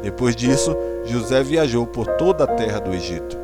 Depois 0.01 0.35
disso, 0.35 0.75
José 1.05 1.43
viajou 1.43 1.85
por 1.85 2.07
toda 2.07 2.45
a 2.45 2.47
terra 2.47 2.79
do 2.79 2.93
Egito. 2.93 3.37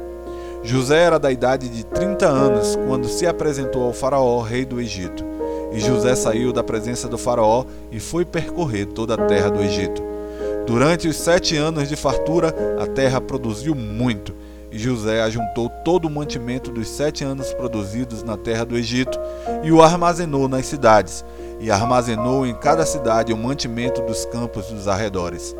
José 0.63 1.03
era 1.03 1.19
da 1.19 1.31
idade 1.31 1.67
de 1.67 1.85
30 1.85 2.25
anos 2.25 2.77
quando 2.87 3.07
se 3.07 3.27
apresentou 3.27 3.83
ao 3.83 3.93
Faraó, 3.93 4.41
rei 4.41 4.63
do 4.63 4.79
Egito. 4.79 5.23
E 5.73 5.79
José 5.79 6.15
saiu 6.15 6.53
da 6.53 6.63
presença 6.63 7.07
do 7.07 7.17
Faraó 7.17 7.65
e 7.91 7.99
foi 7.99 8.23
percorrer 8.23 8.85
toda 8.85 9.15
a 9.15 9.25
terra 9.27 9.49
do 9.49 9.61
Egito. 9.61 10.06
Durante 10.67 11.07
os 11.07 11.15
sete 11.15 11.55
anos 11.55 11.87
de 11.87 11.95
fartura, 11.95 12.53
a 12.77 12.85
terra 12.85 13.21
produziu 13.21 13.73
muito, 13.73 14.35
e 14.69 14.77
José 14.77 15.21
ajuntou 15.21 15.69
todo 15.69 16.09
o 16.09 16.11
mantimento 16.11 16.69
dos 16.69 16.89
sete 16.89 17.23
anos 17.23 17.53
produzidos 17.53 18.21
na 18.21 18.35
terra 18.35 18.65
do 18.65 18.77
Egito 18.77 19.17
e 19.63 19.71
o 19.71 19.81
armazenou 19.81 20.49
nas 20.49 20.65
cidades, 20.65 21.23
e 21.61 21.71
armazenou 21.71 22.45
em 22.45 22.53
cada 22.53 22.85
cidade 22.85 23.31
o 23.31 23.37
mantimento 23.37 24.01
dos 24.01 24.25
campos 24.25 24.65
dos 24.65 24.89
arredores. 24.89 25.55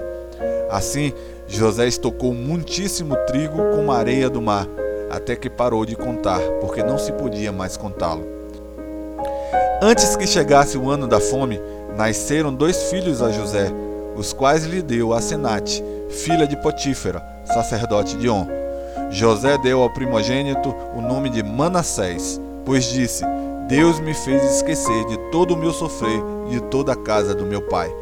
Assim, 0.70 1.14
José 1.48 1.88
estocou 1.88 2.34
muitíssimo 2.34 3.16
trigo 3.28 3.58
com 3.74 3.90
a 3.90 3.98
areia 3.98 4.30
do 4.30 4.42
mar, 4.42 4.68
até 5.10 5.38
que 5.38 5.50
parou 5.50 5.86
de 5.86 5.96
contar, 5.96 6.42
porque 6.60 6.84
não 6.84 6.98
se 6.98 7.14
podia 7.14 7.54
mais 7.54 7.78
contá-lo. 7.78 8.28
Antes 9.82 10.18
que 10.18 10.28
chegasse 10.28 10.78
o 10.78 10.90
ano 10.90 11.08
da 11.08 11.22
fome, 11.22 11.62
nasceram 11.96 12.54
dois 12.54 12.90
filhos 12.90 13.22
a 13.22 13.32
José, 13.32 13.72
os 14.18 14.34
quais 14.34 14.66
lhe 14.66 14.82
deu 14.82 15.14
a 15.14 15.22
Senate, 15.22 15.84
filha 16.10 16.48
de 16.48 16.58
Potífera, 16.58 17.24
sacerdote 17.46 18.18
de 18.18 18.28
On. 18.28 18.48
José 19.12 19.58
deu 19.60 19.82
ao 19.82 19.94
primogênito 19.94 20.74
o 20.96 21.02
nome 21.02 21.30
de 21.30 21.44
Manassés, 21.44 22.42
pois 22.66 22.86
disse: 22.86 23.24
Deus 23.68 24.00
me 24.00 24.14
fez 24.14 24.44
esquecer 24.56 25.06
de 25.06 25.18
todo 25.32 25.54
o 25.54 25.58
meu 25.58 25.72
sofrer 25.72 26.22
e 26.48 26.56
de 26.56 26.62
toda 26.64 26.94
a 26.94 26.96
casa 26.96 27.36
do 27.36 27.46
meu 27.46 27.62
pai. 27.62 27.94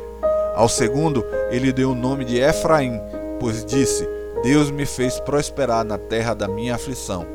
Ao 0.56 0.70
segundo, 0.70 1.24
ele 1.52 1.74
deu 1.74 1.92
o 1.92 1.96
nome 1.96 2.24
de 2.24 2.38
Efraim, 2.38 3.00
pois 3.40 3.66
disse: 3.66 4.08
Deus 4.42 4.72
me 4.72 4.86
fez 4.86 5.20
prosperar 5.20 5.84
na 5.84 5.98
terra 5.98 6.34
da 6.34 6.48
minha 6.48 6.76
aflição. 6.76 7.26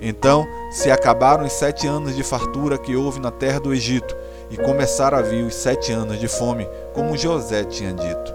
Então 0.00 0.46
se 0.70 0.90
acabaram 0.90 1.44
os 1.44 1.52
sete 1.52 1.86
anos 1.86 2.14
de 2.14 2.22
fartura 2.22 2.78
que 2.78 2.96
houve 2.96 3.20
na 3.20 3.30
terra 3.30 3.60
do 3.60 3.72
Egito, 3.72 4.16
e 4.50 4.56
começaram 4.56 5.18
a 5.18 5.22
vir 5.22 5.44
os 5.44 5.54
sete 5.54 5.92
anos 5.92 6.18
de 6.18 6.28
fome, 6.28 6.68
como 6.92 7.16
José 7.16 7.64
tinha 7.64 7.92
dito. 7.92 8.34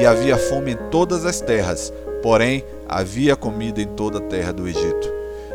E 0.00 0.04
havia 0.04 0.36
fome 0.36 0.72
em 0.72 0.76
todas 0.90 1.24
as 1.24 1.40
terras, 1.40 1.92
porém 2.22 2.64
havia 2.88 3.36
comida 3.36 3.80
em 3.80 3.86
toda 3.86 4.18
a 4.18 4.22
terra 4.22 4.52
do 4.52 4.66
Egito. 4.66 5.12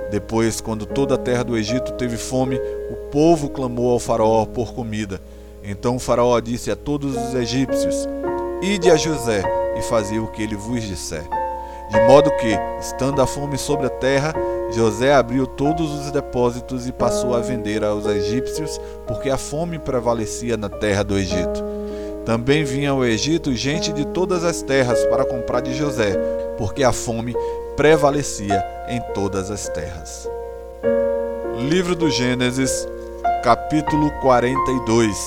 Depois, 0.10 0.62
quando 0.62 0.86
toda 0.86 1.16
a 1.16 1.18
terra 1.18 1.44
do 1.44 1.58
Egito 1.58 1.92
teve 1.94 2.18
fome, 2.18 2.60
o 2.90 2.96
povo 3.12 3.50
clamou 3.50 3.92
ao 3.92 4.00
Faraó 4.00 4.46
por 4.46 4.74
comida. 4.74 5.20
Então 5.62 5.98
o 5.98 6.00
Faraó 6.00 6.40
disse 6.40 6.72
a 6.72 6.76
todos 6.76 7.16
os 7.16 7.34
egípcios: 7.36 8.08
Ide 8.62 8.90
a 8.90 8.96
José 8.96 9.44
e 9.78 9.82
fazei 9.82 10.20
o 10.20 10.28
que 10.28 10.42
ele 10.42 10.56
vos 10.56 10.82
disser. 10.82 11.37
De 11.89 12.00
modo 12.01 12.29
que, 12.32 12.53
estando 12.82 13.22
a 13.22 13.27
fome 13.27 13.58
sobre 13.58 13.88
a 13.88 13.89
terra, 13.89 14.34
José 14.72 15.13
abriu 15.13 15.48
todos 15.48 15.89
os 15.91 16.12
depósitos 16.12 16.86
e 16.86 16.91
passou 16.91 17.34
a 17.34 17.39
vender 17.39 17.84
aos 17.84 18.06
egípcios, 18.06 18.79
porque 19.08 19.29
a 19.29 19.38
fome 19.38 19.79
prevalecia 19.79 20.58
na 20.58 20.67
terra 20.67 21.03
do 21.03 21.17
Egito. 21.17 21.63
Também 22.25 22.65
vinha 22.65 22.91
ao 22.91 23.06
Egito 23.06 23.56
gente 23.56 23.94
de 23.94 24.06
todas 24.06 24.44
as 24.44 24.62
terras 24.62 25.01
para 25.06 25.24
comprar 25.24 25.62
de 25.62 25.74
José, 25.74 26.13
porque 26.58 26.84
a 26.84 26.91
fome 26.91 27.34
prevalecia 27.77 28.62
em 28.89 29.00
todas 29.13 29.50
as 29.50 29.70
terras. 29.70 30.29
Livro 31.70 31.96
do 31.96 32.10
Gênesis, 32.10 32.86
capítulo 33.44 34.12
42 34.20 35.17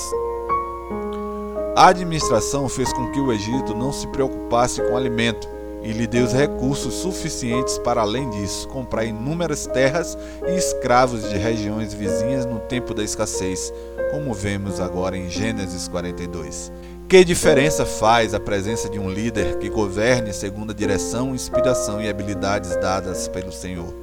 A 1.75 1.87
administração 1.87 2.69
fez 2.69 2.93
com 2.93 3.11
que 3.11 3.19
o 3.19 3.33
Egito 3.33 3.73
não 3.73 3.91
se 3.91 4.07
preocupasse 4.07 4.79
com 4.83 4.95
alimento 4.95 5.60
e 5.83 5.91
lhe 5.91 6.05
deu 6.05 6.27
recursos 6.27 6.93
suficientes 6.95 7.77
para, 7.79 8.01
além 8.01 8.29
disso, 8.29 8.67
comprar 8.67 9.05
inúmeras 9.05 9.65
terras 9.67 10.17
e 10.47 10.55
escravos 10.55 11.29
de 11.29 11.37
regiões 11.37 11.93
vizinhas 11.93 12.45
no 12.45 12.59
tempo 12.59 12.93
da 12.93 13.03
escassez, 13.03 13.73
como 14.11 14.33
vemos 14.33 14.79
agora 14.79 15.17
em 15.17 15.29
Gênesis 15.29 15.87
42. 15.87 16.71
Que 17.07 17.25
diferença 17.25 17.85
faz 17.85 18.33
a 18.33 18.39
presença 18.39 18.87
de 18.89 18.97
um 18.97 19.09
líder 19.09 19.57
que 19.57 19.69
governe 19.69 20.31
segundo 20.31 20.71
a 20.71 20.73
direção, 20.75 21.35
inspiração 21.35 22.01
e 22.01 22.07
habilidades 22.07 22.75
dadas 22.77 23.27
pelo 23.27 23.51
Senhor? 23.51 23.93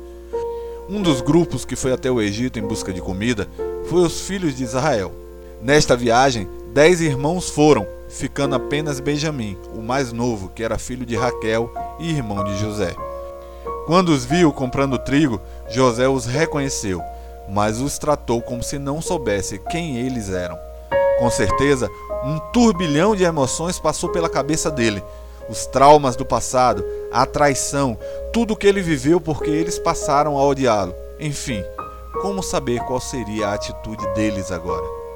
Um 0.90 1.00
dos 1.00 1.20
grupos 1.20 1.64
que 1.64 1.76
foi 1.76 1.92
até 1.92 2.10
o 2.10 2.20
Egito 2.20 2.58
em 2.58 2.62
busca 2.62 2.92
de 2.92 3.00
comida 3.00 3.46
foi 3.88 4.00
os 4.00 4.20
filhos 4.20 4.56
de 4.56 4.64
Israel. 4.64 5.12
Nesta 5.62 5.96
viagem, 5.96 6.48
dez 6.72 7.00
irmãos 7.00 7.48
foram, 7.48 7.86
ficando 8.08 8.54
apenas 8.54 9.00
Benjamim, 9.00 9.56
o 9.74 9.82
mais 9.82 10.12
novo, 10.12 10.48
que 10.48 10.62
era 10.62 10.78
filho 10.78 11.04
de 11.04 11.16
Raquel 11.16 11.70
e 11.98 12.10
irmão 12.10 12.42
de 12.44 12.56
José. 12.56 12.94
Quando 13.86 14.10
os 14.10 14.24
viu 14.24 14.52
comprando 14.52 14.98
trigo, 14.98 15.40
José 15.70 16.08
os 16.08 16.26
reconheceu, 16.26 17.00
mas 17.48 17.80
os 17.80 17.98
tratou 17.98 18.42
como 18.42 18.62
se 18.62 18.78
não 18.78 19.00
soubesse 19.00 19.58
quem 19.70 19.98
eles 19.98 20.30
eram. 20.30 20.58
Com 21.18 21.30
certeza, 21.30 21.88
um 22.24 22.38
turbilhão 22.52 23.16
de 23.16 23.24
emoções 23.24 23.78
passou 23.78 24.10
pela 24.10 24.28
cabeça 24.28 24.70
dele. 24.70 25.02
Os 25.48 25.66
traumas 25.66 26.14
do 26.14 26.26
passado, 26.26 26.84
a 27.10 27.24
traição, 27.24 27.98
tudo 28.32 28.52
o 28.52 28.56
que 28.56 28.66
ele 28.66 28.82
viveu 28.82 29.20
porque 29.20 29.50
eles 29.50 29.78
passaram 29.78 30.36
a 30.36 30.44
odiá-lo. 30.44 30.94
Enfim, 31.18 31.64
como 32.20 32.42
saber 32.42 32.80
qual 32.80 33.00
seria 33.00 33.48
a 33.48 33.54
atitude 33.54 34.06
deles 34.14 34.52
agora? 34.52 35.07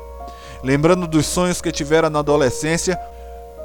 Lembrando 0.63 1.09
dos 1.09 1.27
sonhos 1.27 1.61
que 1.61 1.73
tivera 1.73 2.09
na 2.09 2.21
adolescência, 2.21 2.99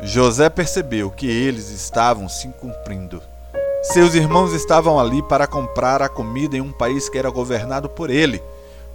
José 0.01 0.50
percebeu 0.50 1.12
que 1.12 1.27
eles 1.27 1.70
estavam 1.70 2.27
se 2.27 2.48
cumprindo. 2.50 3.22
Seus 3.84 4.16
irmãos 4.16 4.51
estavam 4.51 5.00
ali 5.00 5.22
para 5.24 5.46
comprar 5.46 6.01
a 6.01 6.10
comida 6.10 6.58
em 6.58 6.62
um 6.62 6.72
país 6.72 7.08
que 7.08 7.18
era 7.18 7.30
governado 7.30 7.88
por 7.88 8.10
ele. 8.10 8.42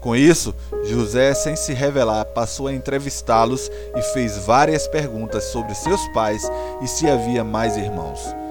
Com 0.00 0.16
isso, 0.16 0.52
José, 0.84 1.32
sem 1.32 1.54
se 1.54 1.72
revelar, 1.72 2.24
passou 2.24 2.66
a 2.66 2.72
entrevistá-los 2.72 3.70
e 3.96 4.02
fez 4.12 4.36
várias 4.36 4.88
perguntas 4.88 5.44
sobre 5.44 5.72
seus 5.76 6.04
pais 6.08 6.42
e 6.82 6.88
se 6.88 7.08
havia 7.08 7.44
mais 7.44 7.76
irmãos. 7.76 8.41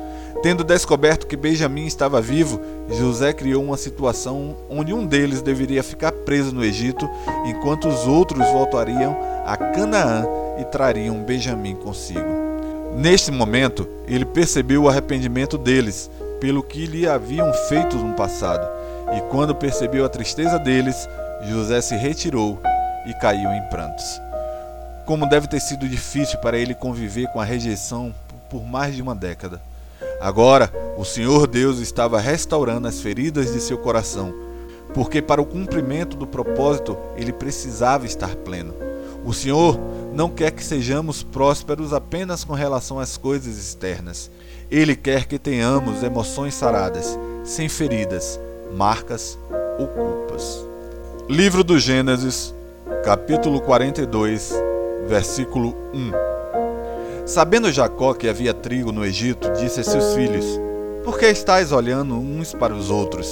Tendo 0.41 0.63
descoberto 0.63 1.27
que 1.27 1.37
Benjamim 1.37 1.85
estava 1.85 2.19
vivo, 2.19 2.59
José 2.89 3.31
criou 3.31 3.63
uma 3.63 3.77
situação 3.77 4.57
onde 4.67 4.91
um 4.91 5.05
deles 5.05 5.39
deveria 5.39 5.83
ficar 5.83 6.11
preso 6.11 6.51
no 6.51 6.63
Egito, 6.63 7.07
enquanto 7.45 7.87
os 7.87 8.07
outros 8.07 8.43
voltariam 8.47 9.15
a 9.45 9.55
Canaã 9.55 10.25
e 10.59 10.65
trariam 10.65 11.23
Benjamim 11.23 11.75
consigo. 11.75 12.25
Neste 12.95 13.29
momento, 13.29 13.87
ele 14.07 14.25
percebeu 14.25 14.83
o 14.83 14.89
arrependimento 14.89 15.59
deles 15.59 16.09
pelo 16.39 16.63
que 16.63 16.87
lhe 16.87 17.07
haviam 17.07 17.53
feito 17.69 17.95
no 17.97 18.15
passado, 18.15 18.67
e 19.15 19.21
quando 19.29 19.53
percebeu 19.53 20.03
a 20.03 20.09
tristeza 20.09 20.57
deles, 20.57 21.07
José 21.49 21.81
se 21.81 21.95
retirou 21.95 22.59
e 23.05 23.13
caiu 23.13 23.51
em 23.51 23.61
prantos. 23.69 24.19
Como 25.05 25.29
deve 25.29 25.47
ter 25.47 25.59
sido 25.59 25.87
difícil 25.87 26.39
para 26.39 26.57
ele 26.57 26.73
conviver 26.73 27.27
com 27.27 27.39
a 27.39 27.45
rejeição 27.45 28.11
por 28.49 28.63
mais 28.63 28.95
de 28.95 29.03
uma 29.03 29.13
década. 29.13 29.61
Agora, 30.21 30.71
o 30.95 31.03
Senhor 31.03 31.47
Deus 31.47 31.79
estava 31.79 32.19
restaurando 32.19 32.87
as 32.87 33.01
feridas 33.01 33.51
de 33.51 33.59
seu 33.59 33.75
coração, 33.75 34.31
porque 34.93 35.19
para 35.19 35.41
o 35.41 35.45
cumprimento 35.45 36.15
do 36.15 36.27
propósito 36.27 36.95
ele 37.17 37.33
precisava 37.33 38.05
estar 38.05 38.35
pleno. 38.35 38.75
O 39.25 39.33
Senhor 39.33 39.79
não 40.13 40.29
quer 40.29 40.51
que 40.51 40.63
sejamos 40.63 41.23
prósperos 41.23 41.91
apenas 41.91 42.43
com 42.43 42.53
relação 42.53 42.99
às 42.99 43.17
coisas 43.17 43.57
externas. 43.57 44.29
Ele 44.69 44.95
quer 44.95 45.25
que 45.25 45.39
tenhamos 45.39 46.03
emoções 46.03 46.53
saradas, 46.53 47.17
sem 47.43 47.67
feridas, 47.67 48.39
marcas 48.75 49.39
ou 49.79 49.87
culpas. 49.87 50.63
Livro 51.27 51.63
do 51.63 51.79
Gênesis, 51.79 52.53
capítulo 53.03 53.59
42, 53.61 54.53
versículo 55.07 55.75
1. 55.93 56.30
Sabendo 57.25 57.71
Jacó 57.71 58.13
que 58.13 58.27
havia 58.27 58.53
trigo 58.53 58.91
no 58.91 59.05
Egito, 59.05 59.51
disse 59.51 59.79
a 59.79 59.83
seus 59.83 60.13
filhos: 60.13 60.45
Por 61.03 61.19
que 61.19 61.27
estáis 61.27 61.71
olhando 61.71 62.15
uns 62.15 62.53
para 62.53 62.73
os 62.73 62.89
outros? 62.89 63.31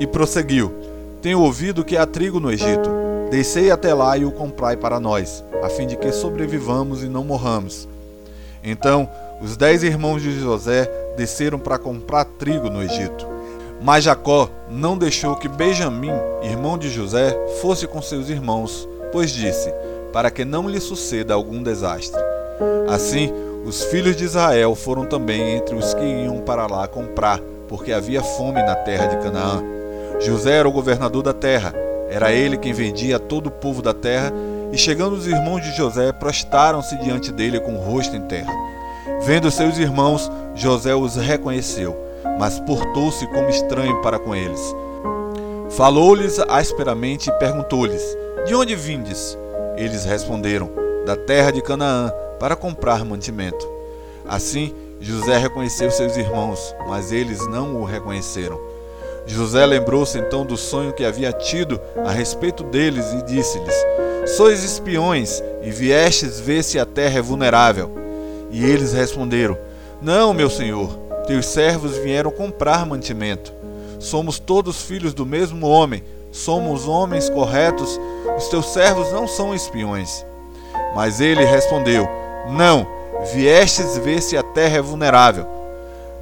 E 0.00 0.06
prosseguiu: 0.06 0.74
Tenho 1.22 1.40
ouvido 1.40 1.84
que 1.84 1.96
há 1.96 2.06
trigo 2.06 2.40
no 2.40 2.50
Egito. 2.50 2.90
Descei 3.30 3.70
até 3.70 3.94
lá 3.94 4.16
e 4.18 4.24
o 4.24 4.32
comprai 4.32 4.76
para 4.76 5.00
nós, 5.00 5.44
a 5.62 5.68
fim 5.68 5.86
de 5.86 5.96
que 5.96 6.12
sobrevivamos 6.12 7.02
e 7.02 7.06
não 7.06 7.24
morramos. 7.24 7.88
Então 8.62 9.08
os 9.40 9.56
dez 9.56 9.82
irmãos 9.82 10.22
de 10.22 10.38
José 10.38 10.90
desceram 11.16 11.58
para 11.58 11.78
comprar 11.78 12.24
trigo 12.24 12.68
no 12.68 12.82
Egito. 12.82 13.26
Mas 13.80 14.04
Jacó 14.04 14.48
não 14.70 14.96
deixou 14.96 15.36
que 15.36 15.48
Benjamim, 15.48 16.12
irmão 16.42 16.78
de 16.78 16.88
José, 16.90 17.36
fosse 17.60 17.86
com 17.86 18.00
seus 18.00 18.28
irmãos, 18.28 18.88
pois 19.12 19.30
disse: 19.30 19.72
Para 20.12 20.30
que 20.30 20.44
não 20.44 20.68
lhe 20.68 20.80
suceda 20.80 21.34
algum 21.34 21.62
desastre. 21.62 22.23
Assim, 22.88 23.32
os 23.64 23.82
filhos 23.84 24.16
de 24.16 24.24
Israel 24.24 24.74
foram 24.74 25.04
também 25.04 25.56
entre 25.56 25.74
os 25.74 25.94
que 25.94 26.04
iam 26.04 26.40
para 26.40 26.66
lá 26.66 26.86
comprar, 26.86 27.40
porque 27.68 27.92
havia 27.92 28.22
fome 28.22 28.62
na 28.62 28.74
terra 28.74 29.06
de 29.06 29.16
Canaã. 29.18 29.62
José 30.20 30.58
era 30.58 30.68
o 30.68 30.72
governador 30.72 31.22
da 31.22 31.32
terra, 31.32 31.74
era 32.08 32.32
ele 32.32 32.56
quem 32.56 32.72
vendia 32.72 33.16
a 33.16 33.20
todo 33.20 33.48
o 33.48 33.50
povo 33.50 33.82
da 33.82 33.94
terra, 33.94 34.32
e 34.72 34.78
chegando 34.78 35.14
os 35.14 35.26
irmãos 35.26 35.60
de 35.60 35.76
José, 35.76 36.12
prostaram-se 36.12 36.96
diante 36.98 37.32
dele 37.32 37.60
com 37.60 37.74
o 37.74 37.80
rosto 37.80 38.16
em 38.16 38.22
terra. 38.22 38.52
Vendo 39.22 39.50
seus 39.50 39.78
irmãos, 39.78 40.30
José 40.54 40.94
os 40.94 41.16
reconheceu 41.16 42.04
mas 42.38 42.58
portou-se 42.60 43.26
como 43.28 43.48
estranho 43.48 44.00
para 44.00 44.18
com 44.18 44.34
eles. 44.34 44.60
Falou-lhes 45.70 46.38
asperamente 46.38 47.30
e 47.30 47.32
perguntou-lhes: 47.38 48.16
De 48.46 48.54
onde 48.54 48.74
vindes? 48.74 49.38
Eles 49.76 50.04
responderam: 50.04 50.70
Da 51.06 51.16
terra 51.16 51.50
de 51.50 51.62
Canaã, 51.62 52.12
para 52.38 52.56
comprar 52.56 53.04
mantimento. 53.04 53.66
Assim, 54.26 54.74
José 55.00 55.36
reconheceu 55.36 55.90
seus 55.90 56.16
irmãos, 56.16 56.74
mas 56.88 57.12
eles 57.12 57.46
não 57.48 57.76
o 57.76 57.84
reconheceram. 57.84 58.58
José 59.26 59.64
lembrou-se 59.64 60.18
então 60.18 60.44
do 60.44 60.56
sonho 60.56 60.92
que 60.92 61.04
havia 61.04 61.32
tido 61.32 61.80
a 62.04 62.10
respeito 62.10 62.62
deles 62.62 63.12
e 63.12 63.22
disse-lhes: 63.22 63.74
Sois 64.36 64.62
espiões 64.62 65.42
e 65.62 65.70
viestes 65.70 66.40
ver 66.40 66.62
se 66.62 66.78
a 66.78 66.84
terra 66.84 67.18
é 67.18 67.22
vulnerável. 67.22 67.90
E 68.50 68.64
eles 68.64 68.92
responderam: 68.92 69.56
Não, 70.00 70.32
meu 70.34 70.50
senhor. 70.50 71.04
Teus 71.26 71.46
servos 71.46 71.96
vieram 71.96 72.30
comprar 72.30 72.84
mantimento. 72.84 73.52
Somos 73.98 74.38
todos 74.38 74.82
filhos 74.82 75.14
do 75.14 75.24
mesmo 75.24 75.66
homem, 75.66 76.04
somos 76.30 76.86
homens 76.86 77.30
corretos, 77.30 77.98
os 78.36 78.48
teus 78.48 78.66
servos 78.66 79.10
não 79.10 79.26
são 79.26 79.54
espiões. 79.54 80.24
Mas 80.94 81.20
ele 81.20 81.44
respondeu: 81.44 82.06
Não, 82.50 82.86
viestes 83.32 83.98
ver 83.98 84.20
se 84.20 84.36
a 84.36 84.42
terra 84.42 84.78
é 84.78 84.82
vulnerável. 84.82 85.46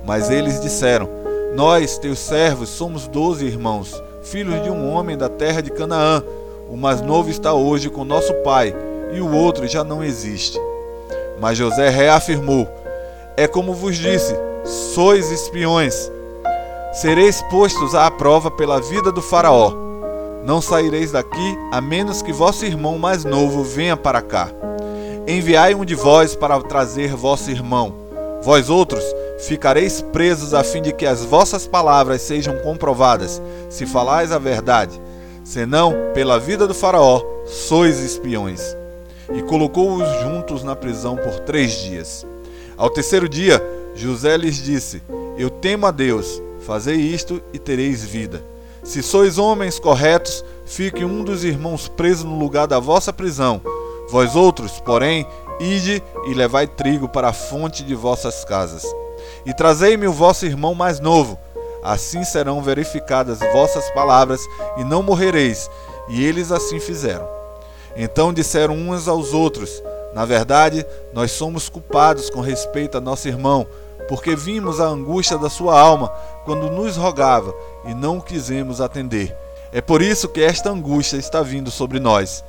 Mas 0.04 0.30
eles 0.30 0.60
disseram: 0.60 1.08
Nós, 1.54 1.98
teus 1.98 2.18
servos, 2.18 2.68
somos 2.68 3.06
doze 3.06 3.44
irmãos, 3.44 4.02
filhos 4.22 4.62
de 4.62 4.70
um 4.70 4.92
homem 4.92 5.16
da 5.16 5.28
terra 5.28 5.60
de 5.60 5.70
Canaã. 5.70 6.22
O 6.68 6.76
mais 6.76 7.00
novo 7.00 7.30
está 7.30 7.52
hoje 7.52 7.90
com 7.90 8.04
nosso 8.04 8.32
pai, 8.42 8.74
e 9.12 9.20
o 9.20 9.34
outro 9.34 9.66
já 9.66 9.84
não 9.84 10.02
existe. 10.02 10.58
Mas 11.40 11.58
José 11.58 11.88
reafirmou: 11.88 12.68
É 13.36 13.46
como 13.46 13.74
vos 13.74 13.96
disse 13.96 14.34
sois 14.64 15.30
espiões. 15.30 16.10
Sereis 16.92 17.42
postos 17.42 17.94
à 17.94 18.10
prova 18.10 18.50
pela 18.50 18.80
vida 18.80 19.10
do 19.10 19.22
Faraó. 19.22 19.72
Não 20.44 20.60
saireis 20.60 21.12
daqui 21.12 21.58
a 21.70 21.80
menos 21.80 22.20
que 22.20 22.32
vosso 22.32 22.64
irmão 22.64 22.98
mais 22.98 23.24
novo 23.24 23.62
venha 23.62 23.96
para 23.96 24.20
cá. 24.20 24.50
Enviai 25.26 25.72
um 25.72 25.84
de 25.84 25.94
vós 25.94 26.34
para 26.34 26.60
trazer 26.60 27.14
vosso 27.14 27.48
irmão. 27.48 27.94
Vós 28.42 28.68
outros 28.68 29.04
ficareis 29.38 30.02
presos 30.02 30.52
a 30.52 30.64
fim 30.64 30.82
de 30.82 30.92
que 30.92 31.06
as 31.06 31.24
vossas 31.24 31.64
palavras 31.64 32.22
sejam 32.22 32.58
comprovadas, 32.58 33.40
se 33.70 33.86
falais 33.86 34.32
a 34.32 34.38
verdade. 34.38 35.00
Senão, 35.44 35.94
pela 36.12 36.40
vida 36.40 36.66
do 36.66 36.74
Faraó, 36.74 37.22
sois 37.46 38.00
espiões. 38.00 38.76
E 39.32 39.42
colocou-os 39.42 40.08
juntos 40.22 40.64
na 40.64 40.74
prisão 40.74 41.16
por 41.16 41.38
três 41.40 41.72
dias. 41.72 42.26
Ao 42.76 42.90
terceiro 42.90 43.28
dia, 43.28 43.62
José 43.94 44.36
lhes 44.36 44.56
disse: 44.56 45.00
Eu 45.38 45.50
temo 45.50 45.86
a 45.86 45.92
Deus, 45.92 46.42
fazei 46.66 46.96
isto 46.96 47.40
e 47.52 47.60
tereis 47.60 48.04
vida. 48.04 48.42
Se 48.82 49.00
sois 49.04 49.38
homens 49.38 49.78
corretos, 49.78 50.44
fique 50.66 51.04
um 51.04 51.22
dos 51.22 51.44
irmãos 51.44 51.86
preso 51.86 52.26
no 52.26 52.36
lugar 52.36 52.66
da 52.66 52.80
vossa 52.80 53.12
prisão. 53.12 53.60
Vós 54.08 54.36
outros, 54.36 54.80
porém, 54.80 55.26
ide 55.60 56.02
e 56.26 56.34
levai 56.34 56.66
trigo 56.66 57.08
para 57.08 57.28
a 57.28 57.32
fonte 57.32 57.82
de 57.82 57.94
vossas 57.94 58.44
casas. 58.44 58.84
E 59.46 59.54
trazei-me 59.54 60.06
o 60.06 60.12
vosso 60.12 60.46
irmão 60.46 60.74
mais 60.74 61.00
novo. 61.00 61.38
Assim 61.82 62.22
serão 62.24 62.62
verificadas 62.62 63.40
vossas 63.52 63.90
palavras, 63.90 64.40
e 64.76 64.84
não 64.84 65.02
morrereis. 65.02 65.68
E 66.08 66.24
eles 66.24 66.52
assim 66.52 66.78
fizeram. 66.78 67.28
Então 67.96 68.32
disseram 68.32 68.74
uns 68.74 69.08
aos 69.08 69.32
outros: 69.32 69.82
Na 70.14 70.24
verdade, 70.24 70.86
nós 71.12 71.32
somos 71.32 71.68
culpados 71.68 72.30
com 72.30 72.40
respeito 72.40 72.98
a 72.98 73.00
nosso 73.00 73.28
irmão 73.28 73.66
porque 74.08 74.36
vimos 74.36 74.80
a 74.80 74.84
angústia 74.84 75.38
da 75.38 75.48
sua 75.48 75.78
alma 75.78 76.08
quando 76.44 76.70
nos 76.70 76.96
rogava 76.96 77.54
e 77.86 77.94
não 77.94 78.18
o 78.18 78.22
quisemos 78.22 78.80
atender. 78.80 79.34
É 79.72 79.80
por 79.80 80.02
isso 80.02 80.28
que 80.28 80.42
esta 80.42 80.70
angústia 80.70 81.16
está 81.16 81.40
vindo 81.40 81.70
sobre 81.70 81.98
nós. 81.98 82.44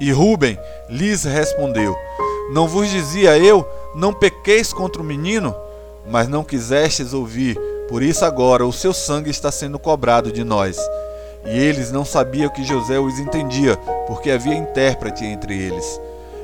E 0.00 0.10
Ruben 0.10 0.58
lhes 0.88 1.24
respondeu: 1.24 1.94
Não 2.52 2.66
vos 2.66 2.88
dizia 2.88 3.36
eu, 3.38 3.68
não 3.94 4.12
pequeis 4.12 4.72
contra 4.72 5.02
o 5.02 5.04
menino? 5.04 5.54
Mas 6.10 6.26
não 6.26 6.42
quisestes 6.42 7.12
ouvir, 7.12 7.58
por 7.88 8.02
isso 8.02 8.24
agora 8.24 8.66
o 8.66 8.72
seu 8.72 8.94
sangue 8.94 9.30
está 9.30 9.52
sendo 9.52 9.78
cobrado 9.78 10.32
de 10.32 10.42
nós. 10.42 10.78
E 11.44 11.58
eles 11.58 11.92
não 11.92 12.04
sabiam 12.04 12.50
que 12.50 12.64
José 12.64 12.98
os 12.98 13.18
entendia, 13.18 13.76
porque 14.06 14.30
havia 14.30 14.54
intérprete 14.54 15.24
entre 15.24 15.56
eles. 15.56 16.00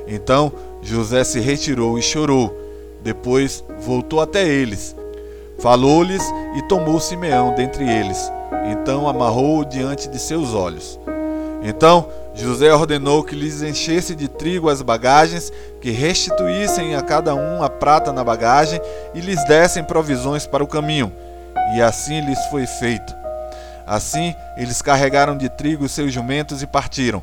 Então 0.07 0.51
José 0.81 1.23
se 1.23 1.39
retirou 1.39 1.97
e 1.97 2.01
chorou. 2.01 2.55
Depois 3.03 3.63
voltou 3.79 4.21
até 4.21 4.47
eles. 4.47 4.95
Falou-lhes 5.59 6.23
e 6.55 6.61
tomou 6.63 6.99
Simeão 6.99 7.55
dentre 7.55 7.83
eles. 7.83 8.31
Então 8.71 9.07
amarrou-o 9.07 9.65
diante 9.65 10.07
de 10.07 10.19
seus 10.19 10.53
olhos. 10.53 10.99
Então 11.67 12.07
José 12.33 12.73
ordenou 12.73 13.23
que 13.25 13.35
lhes 13.35 13.61
enchesse 13.61 14.15
de 14.15 14.29
trigo 14.29 14.69
as 14.69 14.81
bagagens, 14.81 15.51
que 15.81 15.91
restituíssem 15.91 16.95
a 16.95 17.01
cada 17.01 17.35
um 17.35 17.61
a 17.61 17.69
prata 17.69 18.13
na 18.13 18.23
bagagem 18.23 18.79
e 19.13 19.19
lhes 19.19 19.43
dessem 19.45 19.83
provisões 19.83 20.47
para 20.47 20.63
o 20.63 20.67
caminho. 20.67 21.11
E 21.75 21.81
assim 21.81 22.21
lhes 22.21 22.39
foi 22.45 22.65
feito. 22.65 23.13
Assim 23.85 24.33
eles 24.55 24.81
carregaram 24.81 25.37
de 25.37 25.49
trigo 25.49 25.89
seus 25.89 26.13
jumentos 26.13 26.63
e 26.63 26.67
partiram. 26.67 27.21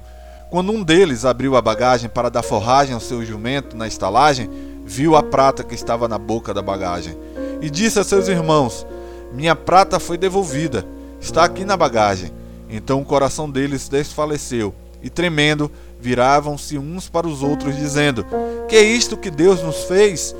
Quando 0.50 0.72
um 0.72 0.82
deles 0.82 1.24
abriu 1.24 1.56
a 1.56 1.62
bagagem 1.62 2.10
para 2.10 2.28
dar 2.28 2.42
forragem 2.42 2.92
ao 2.92 3.00
seu 3.00 3.24
jumento 3.24 3.74
na 3.74 3.88
estalagem, 3.88 4.50
viu 4.84 5.16
a 5.16 5.22
prata 5.22 5.64
que 5.64 5.74
estava 5.74 6.06
na 6.06 6.18
boca 6.18 6.52
da 6.52 6.60
bagagem. 6.60 7.16
E 7.62 7.70
disse 7.70 7.98
a 7.98 8.04
seus 8.04 8.28
irmãos: 8.28 8.86
Minha 9.32 9.56
prata 9.56 9.98
foi 9.98 10.18
devolvida, 10.18 10.84
está 11.18 11.44
aqui 11.44 11.64
na 11.64 11.78
bagagem. 11.78 12.43
Então 12.68 13.00
o 13.00 13.04
coração 13.04 13.50
deles 13.50 13.88
desfaleceu 13.88 14.74
e 15.02 15.10
tremendo, 15.10 15.70
viravam-se 16.00 16.78
uns 16.78 17.08
para 17.08 17.26
os 17.26 17.42
outros, 17.42 17.76
dizendo: 17.76 18.24
Que 18.68 18.76
é 18.76 18.82
isto 18.82 19.16
que 19.16 19.30
Deus 19.30 19.62
nos 19.62 19.84
fez? 19.84 20.34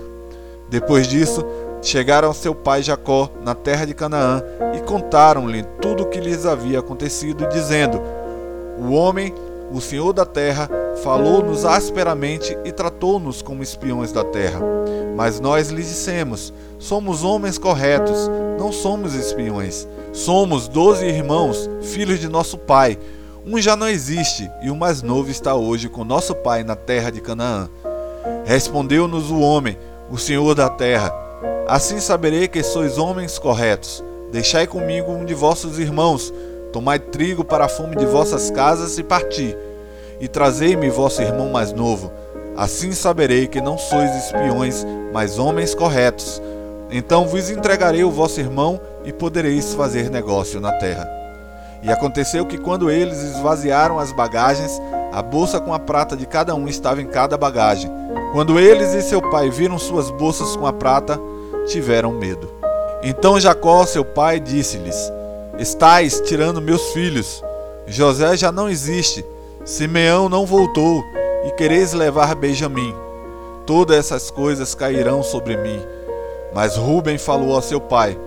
Depois 0.70 1.06
disso, 1.06 1.44
chegaram 1.82 2.28
ao 2.28 2.34
seu 2.34 2.54
pai 2.54 2.82
Jacó 2.82 3.30
na 3.42 3.54
terra 3.54 3.84
de 3.84 3.92
Canaã 3.92 4.42
e 4.74 4.80
contaram-lhe 4.80 5.62
tudo 5.80 6.04
o 6.04 6.06
que 6.08 6.18
lhes 6.18 6.46
havia 6.46 6.78
acontecido, 6.78 7.46
dizendo: 7.48 8.00
O 8.78 8.92
homem, 8.92 9.34
o 9.70 9.80
senhor 9.80 10.12
da 10.12 10.24
terra, 10.24 10.68
falou-nos 11.02 11.64
asperamente 11.64 12.56
e 12.64 12.72
tratou-nos 12.72 13.42
como 13.42 13.62
espiões 13.62 14.12
da 14.12 14.24
terra. 14.24 14.60
Mas 15.16 15.40
nós 15.40 15.68
lhe 15.68 15.82
dissemos: 15.82 16.52
Somos 16.78 17.24
homens 17.24 17.58
corretos, 17.58 18.30
não 18.58 18.72
somos 18.72 19.14
espiões. 19.14 19.86
Somos 20.12 20.68
doze 20.68 21.06
irmãos, 21.06 21.68
filhos 21.82 22.20
de 22.20 22.28
nosso 22.28 22.56
pai. 22.56 22.98
Um 23.46 23.60
já 23.60 23.76
não 23.76 23.88
existe 23.88 24.50
e 24.62 24.70
o 24.70 24.76
mais 24.76 25.02
novo 25.02 25.30
está 25.30 25.54
hoje 25.54 25.88
com 25.88 26.04
nosso 26.04 26.34
pai 26.34 26.64
na 26.64 26.76
terra 26.76 27.10
de 27.10 27.20
Canaã. 27.20 27.68
Respondeu-nos 28.44 29.30
o 29.30 29.40
homem, 29.40 29.76
o 30.10 30.16
senhor 30.16 30.54
da 30.54 30.68
terra: 30.68 31.12
Assim 31.66 31.98
saberei 32.00 32.48
que 32.48 32.62
sois 32.62 32.96
homens 32.96 33.38
corretos. 33.38 34.04
Deixai 34.30 34.66
comigo 34.66 35.12
um 35.12 35.24
de 35.24 35.34
vossos 35.34 35.78
irmãos, 35.78 36.32
tomai 36.72 36.98
trigo 36.98 37.44
para 37.44 37.66
a 37.66 37.68
fome 37.68 37.96
de 37.96 38.06
vossas 38.06 38.50
casas 38.50 38.98
e 38.98 39.02
parti. 39.02 39.56
E 40.20 40.28
trazei-me 40.28 40.88
vosso 40.90 41.22
irmão 41.22 41.50
mais 41.50 41.72
novo. 41.72 42.12
Assim 42.56 42.92
saberei 42.92 43.46
que 43.46 43.60
não 43.60 43.76
sois 43.76 44.14
espiões, 44.16 44.86
mas 45.12 45.38
homens 45.38 45.74
corretos. 45.74 46.40
Então 46.90 47.26
vos 47.26 47.50
entregarei 47.50 48.04
o 48.04 48.10
vosso 48.10 48.38
irmão 48.38 48.80
e 49.04 49.12
podereis 49.12 49.74
fazer 49.74 50.10
negócio 50.10 50.60
na 50.60 50.72
terra. 50.72 51.08
E 51.82 51.90
aconteceu 51.90 52.46
que 52.46 52.56
quando 52.56 52.90
eles 52.90 53.18
esvaziaram 53.18 53.98
as 53.98 54.12
bagagens, 54.12 54.80
a 55.12 55.20
bolsa 55.20 55.60
com 55.60 55.74
a 55.74 55.78
prata 55.78 56.16
de 56.16 56.26
cada 56.26 56.54
um 56.54 56.66
estava 56.66 57.02
em 57.02 57.06
cada 57.06 57.36
bagagem. 57.36 57.90
Quando 58.32 58.58
eles 58.58 58.94
e 58.94 59.02
seu 59.02 59.20
pai 59.30 59.50
viram 59.50 59.78
suas 59.78 60.10
bolsas 60.10 60.56
com 60.56 60.66
a 60.66 60.72
prata, 60.72 61.20
tiveram 61.66 62.12
medo. 62.12 62.50
Então 63.02 63.38
Jacó, 63.38 63.84
seu 63.84 64.04
pai, 64.04 64.40
disse-lhes: 64.40 65.12
Estais 65.58 66.20
tirando 66.20 66.62
meus 66.62 66.92
filhos. 66.92 67.44
José 67.86 68.36
já 68.36 68.50
não 68.50 68.68
existe, 68.68 69.24
Simeão 69.64 70.28
não 70.28 70.46
voltou, 70.46 71.04
e 71.46 71.50
quereis 71.52 71.92
levar 71.92 72.34
Benjamim. 72.34 72.94
Todas 73.66 73.96
essas 73.96 74.30
coisas 74.30 74.74
cairão 74.74 75.22
sobre 75.22 75.56
mim. 75.56 75.80
Mas 76.54 76.76
Ruben 76.76 77.18
falou 77.18 77.56
a 77.56 77.62
seu 77.62 77.80
pai: 77.80 78.18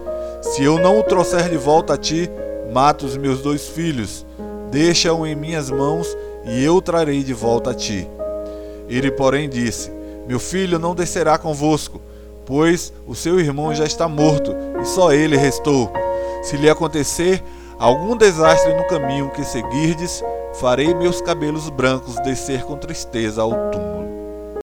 Se 0.42 0.64
eu 0.64 0.80
não 0.80 1.00
o 1.00 1.04
trouxer 1.04 1.50
de 1.50 1.58
volta 1.58 1.94
a 1.94 1.98
ti, 1.98 2.30
Mata 2.72 3.06
os 3.06 3.16
meus 3.16 3.42
dois 3.42 3.66
filhos, 3.68 4.26
deixa-o 4.70 5.26
em 5.26 5.36
minhas 5.36 5.70
mãos 5.70 6.18
e 6.44 6.64
eu 6.64 6.76
o 6.76 6.82
trarei 6.82 7.24
de 7.24 7.34
volta 7.34 7.72
a 7.72 7.74
ti. 7.74 8.08
Ele, 8.90 9.10
porém, 9.10 9.48
disse: 9.48 9.90
Meu 10.28 10.40
filho 10.40 10.78
não 10.78 10.94
descerá 10.94 11.38
convosco, 11.38 12.02
pois 12.46 12.92
o 13.08 13.16
seu 13.16 13.40
irmão 13.40 13.74
já 13.74 13.86
está 13.86 14.08
morto 14.08 14.54
e 14.82 14.86
só 14.86 15.14
ele 15.14 15.38
restou. 15.38 15.92
Se 16.44 16.58
lhe 16.58 16.70
acontecer 16.70 17.42
algum 17.80 18.18
desastre 18.18 18.74
no 18.74 18.86
caminho 18.88 19.30
que 19.30 19.46
seguirdes, 19.46 20.22
farei 20.60 20.94
meus 20.94 21.22
cabelos 21.22 21.70
brancos 21.70 22.16
descer 22.24 22.64
com 22.64 22.76
tristeza 22.78 23.42
ao 23.42 23.52
túmulo. 23.72 24.17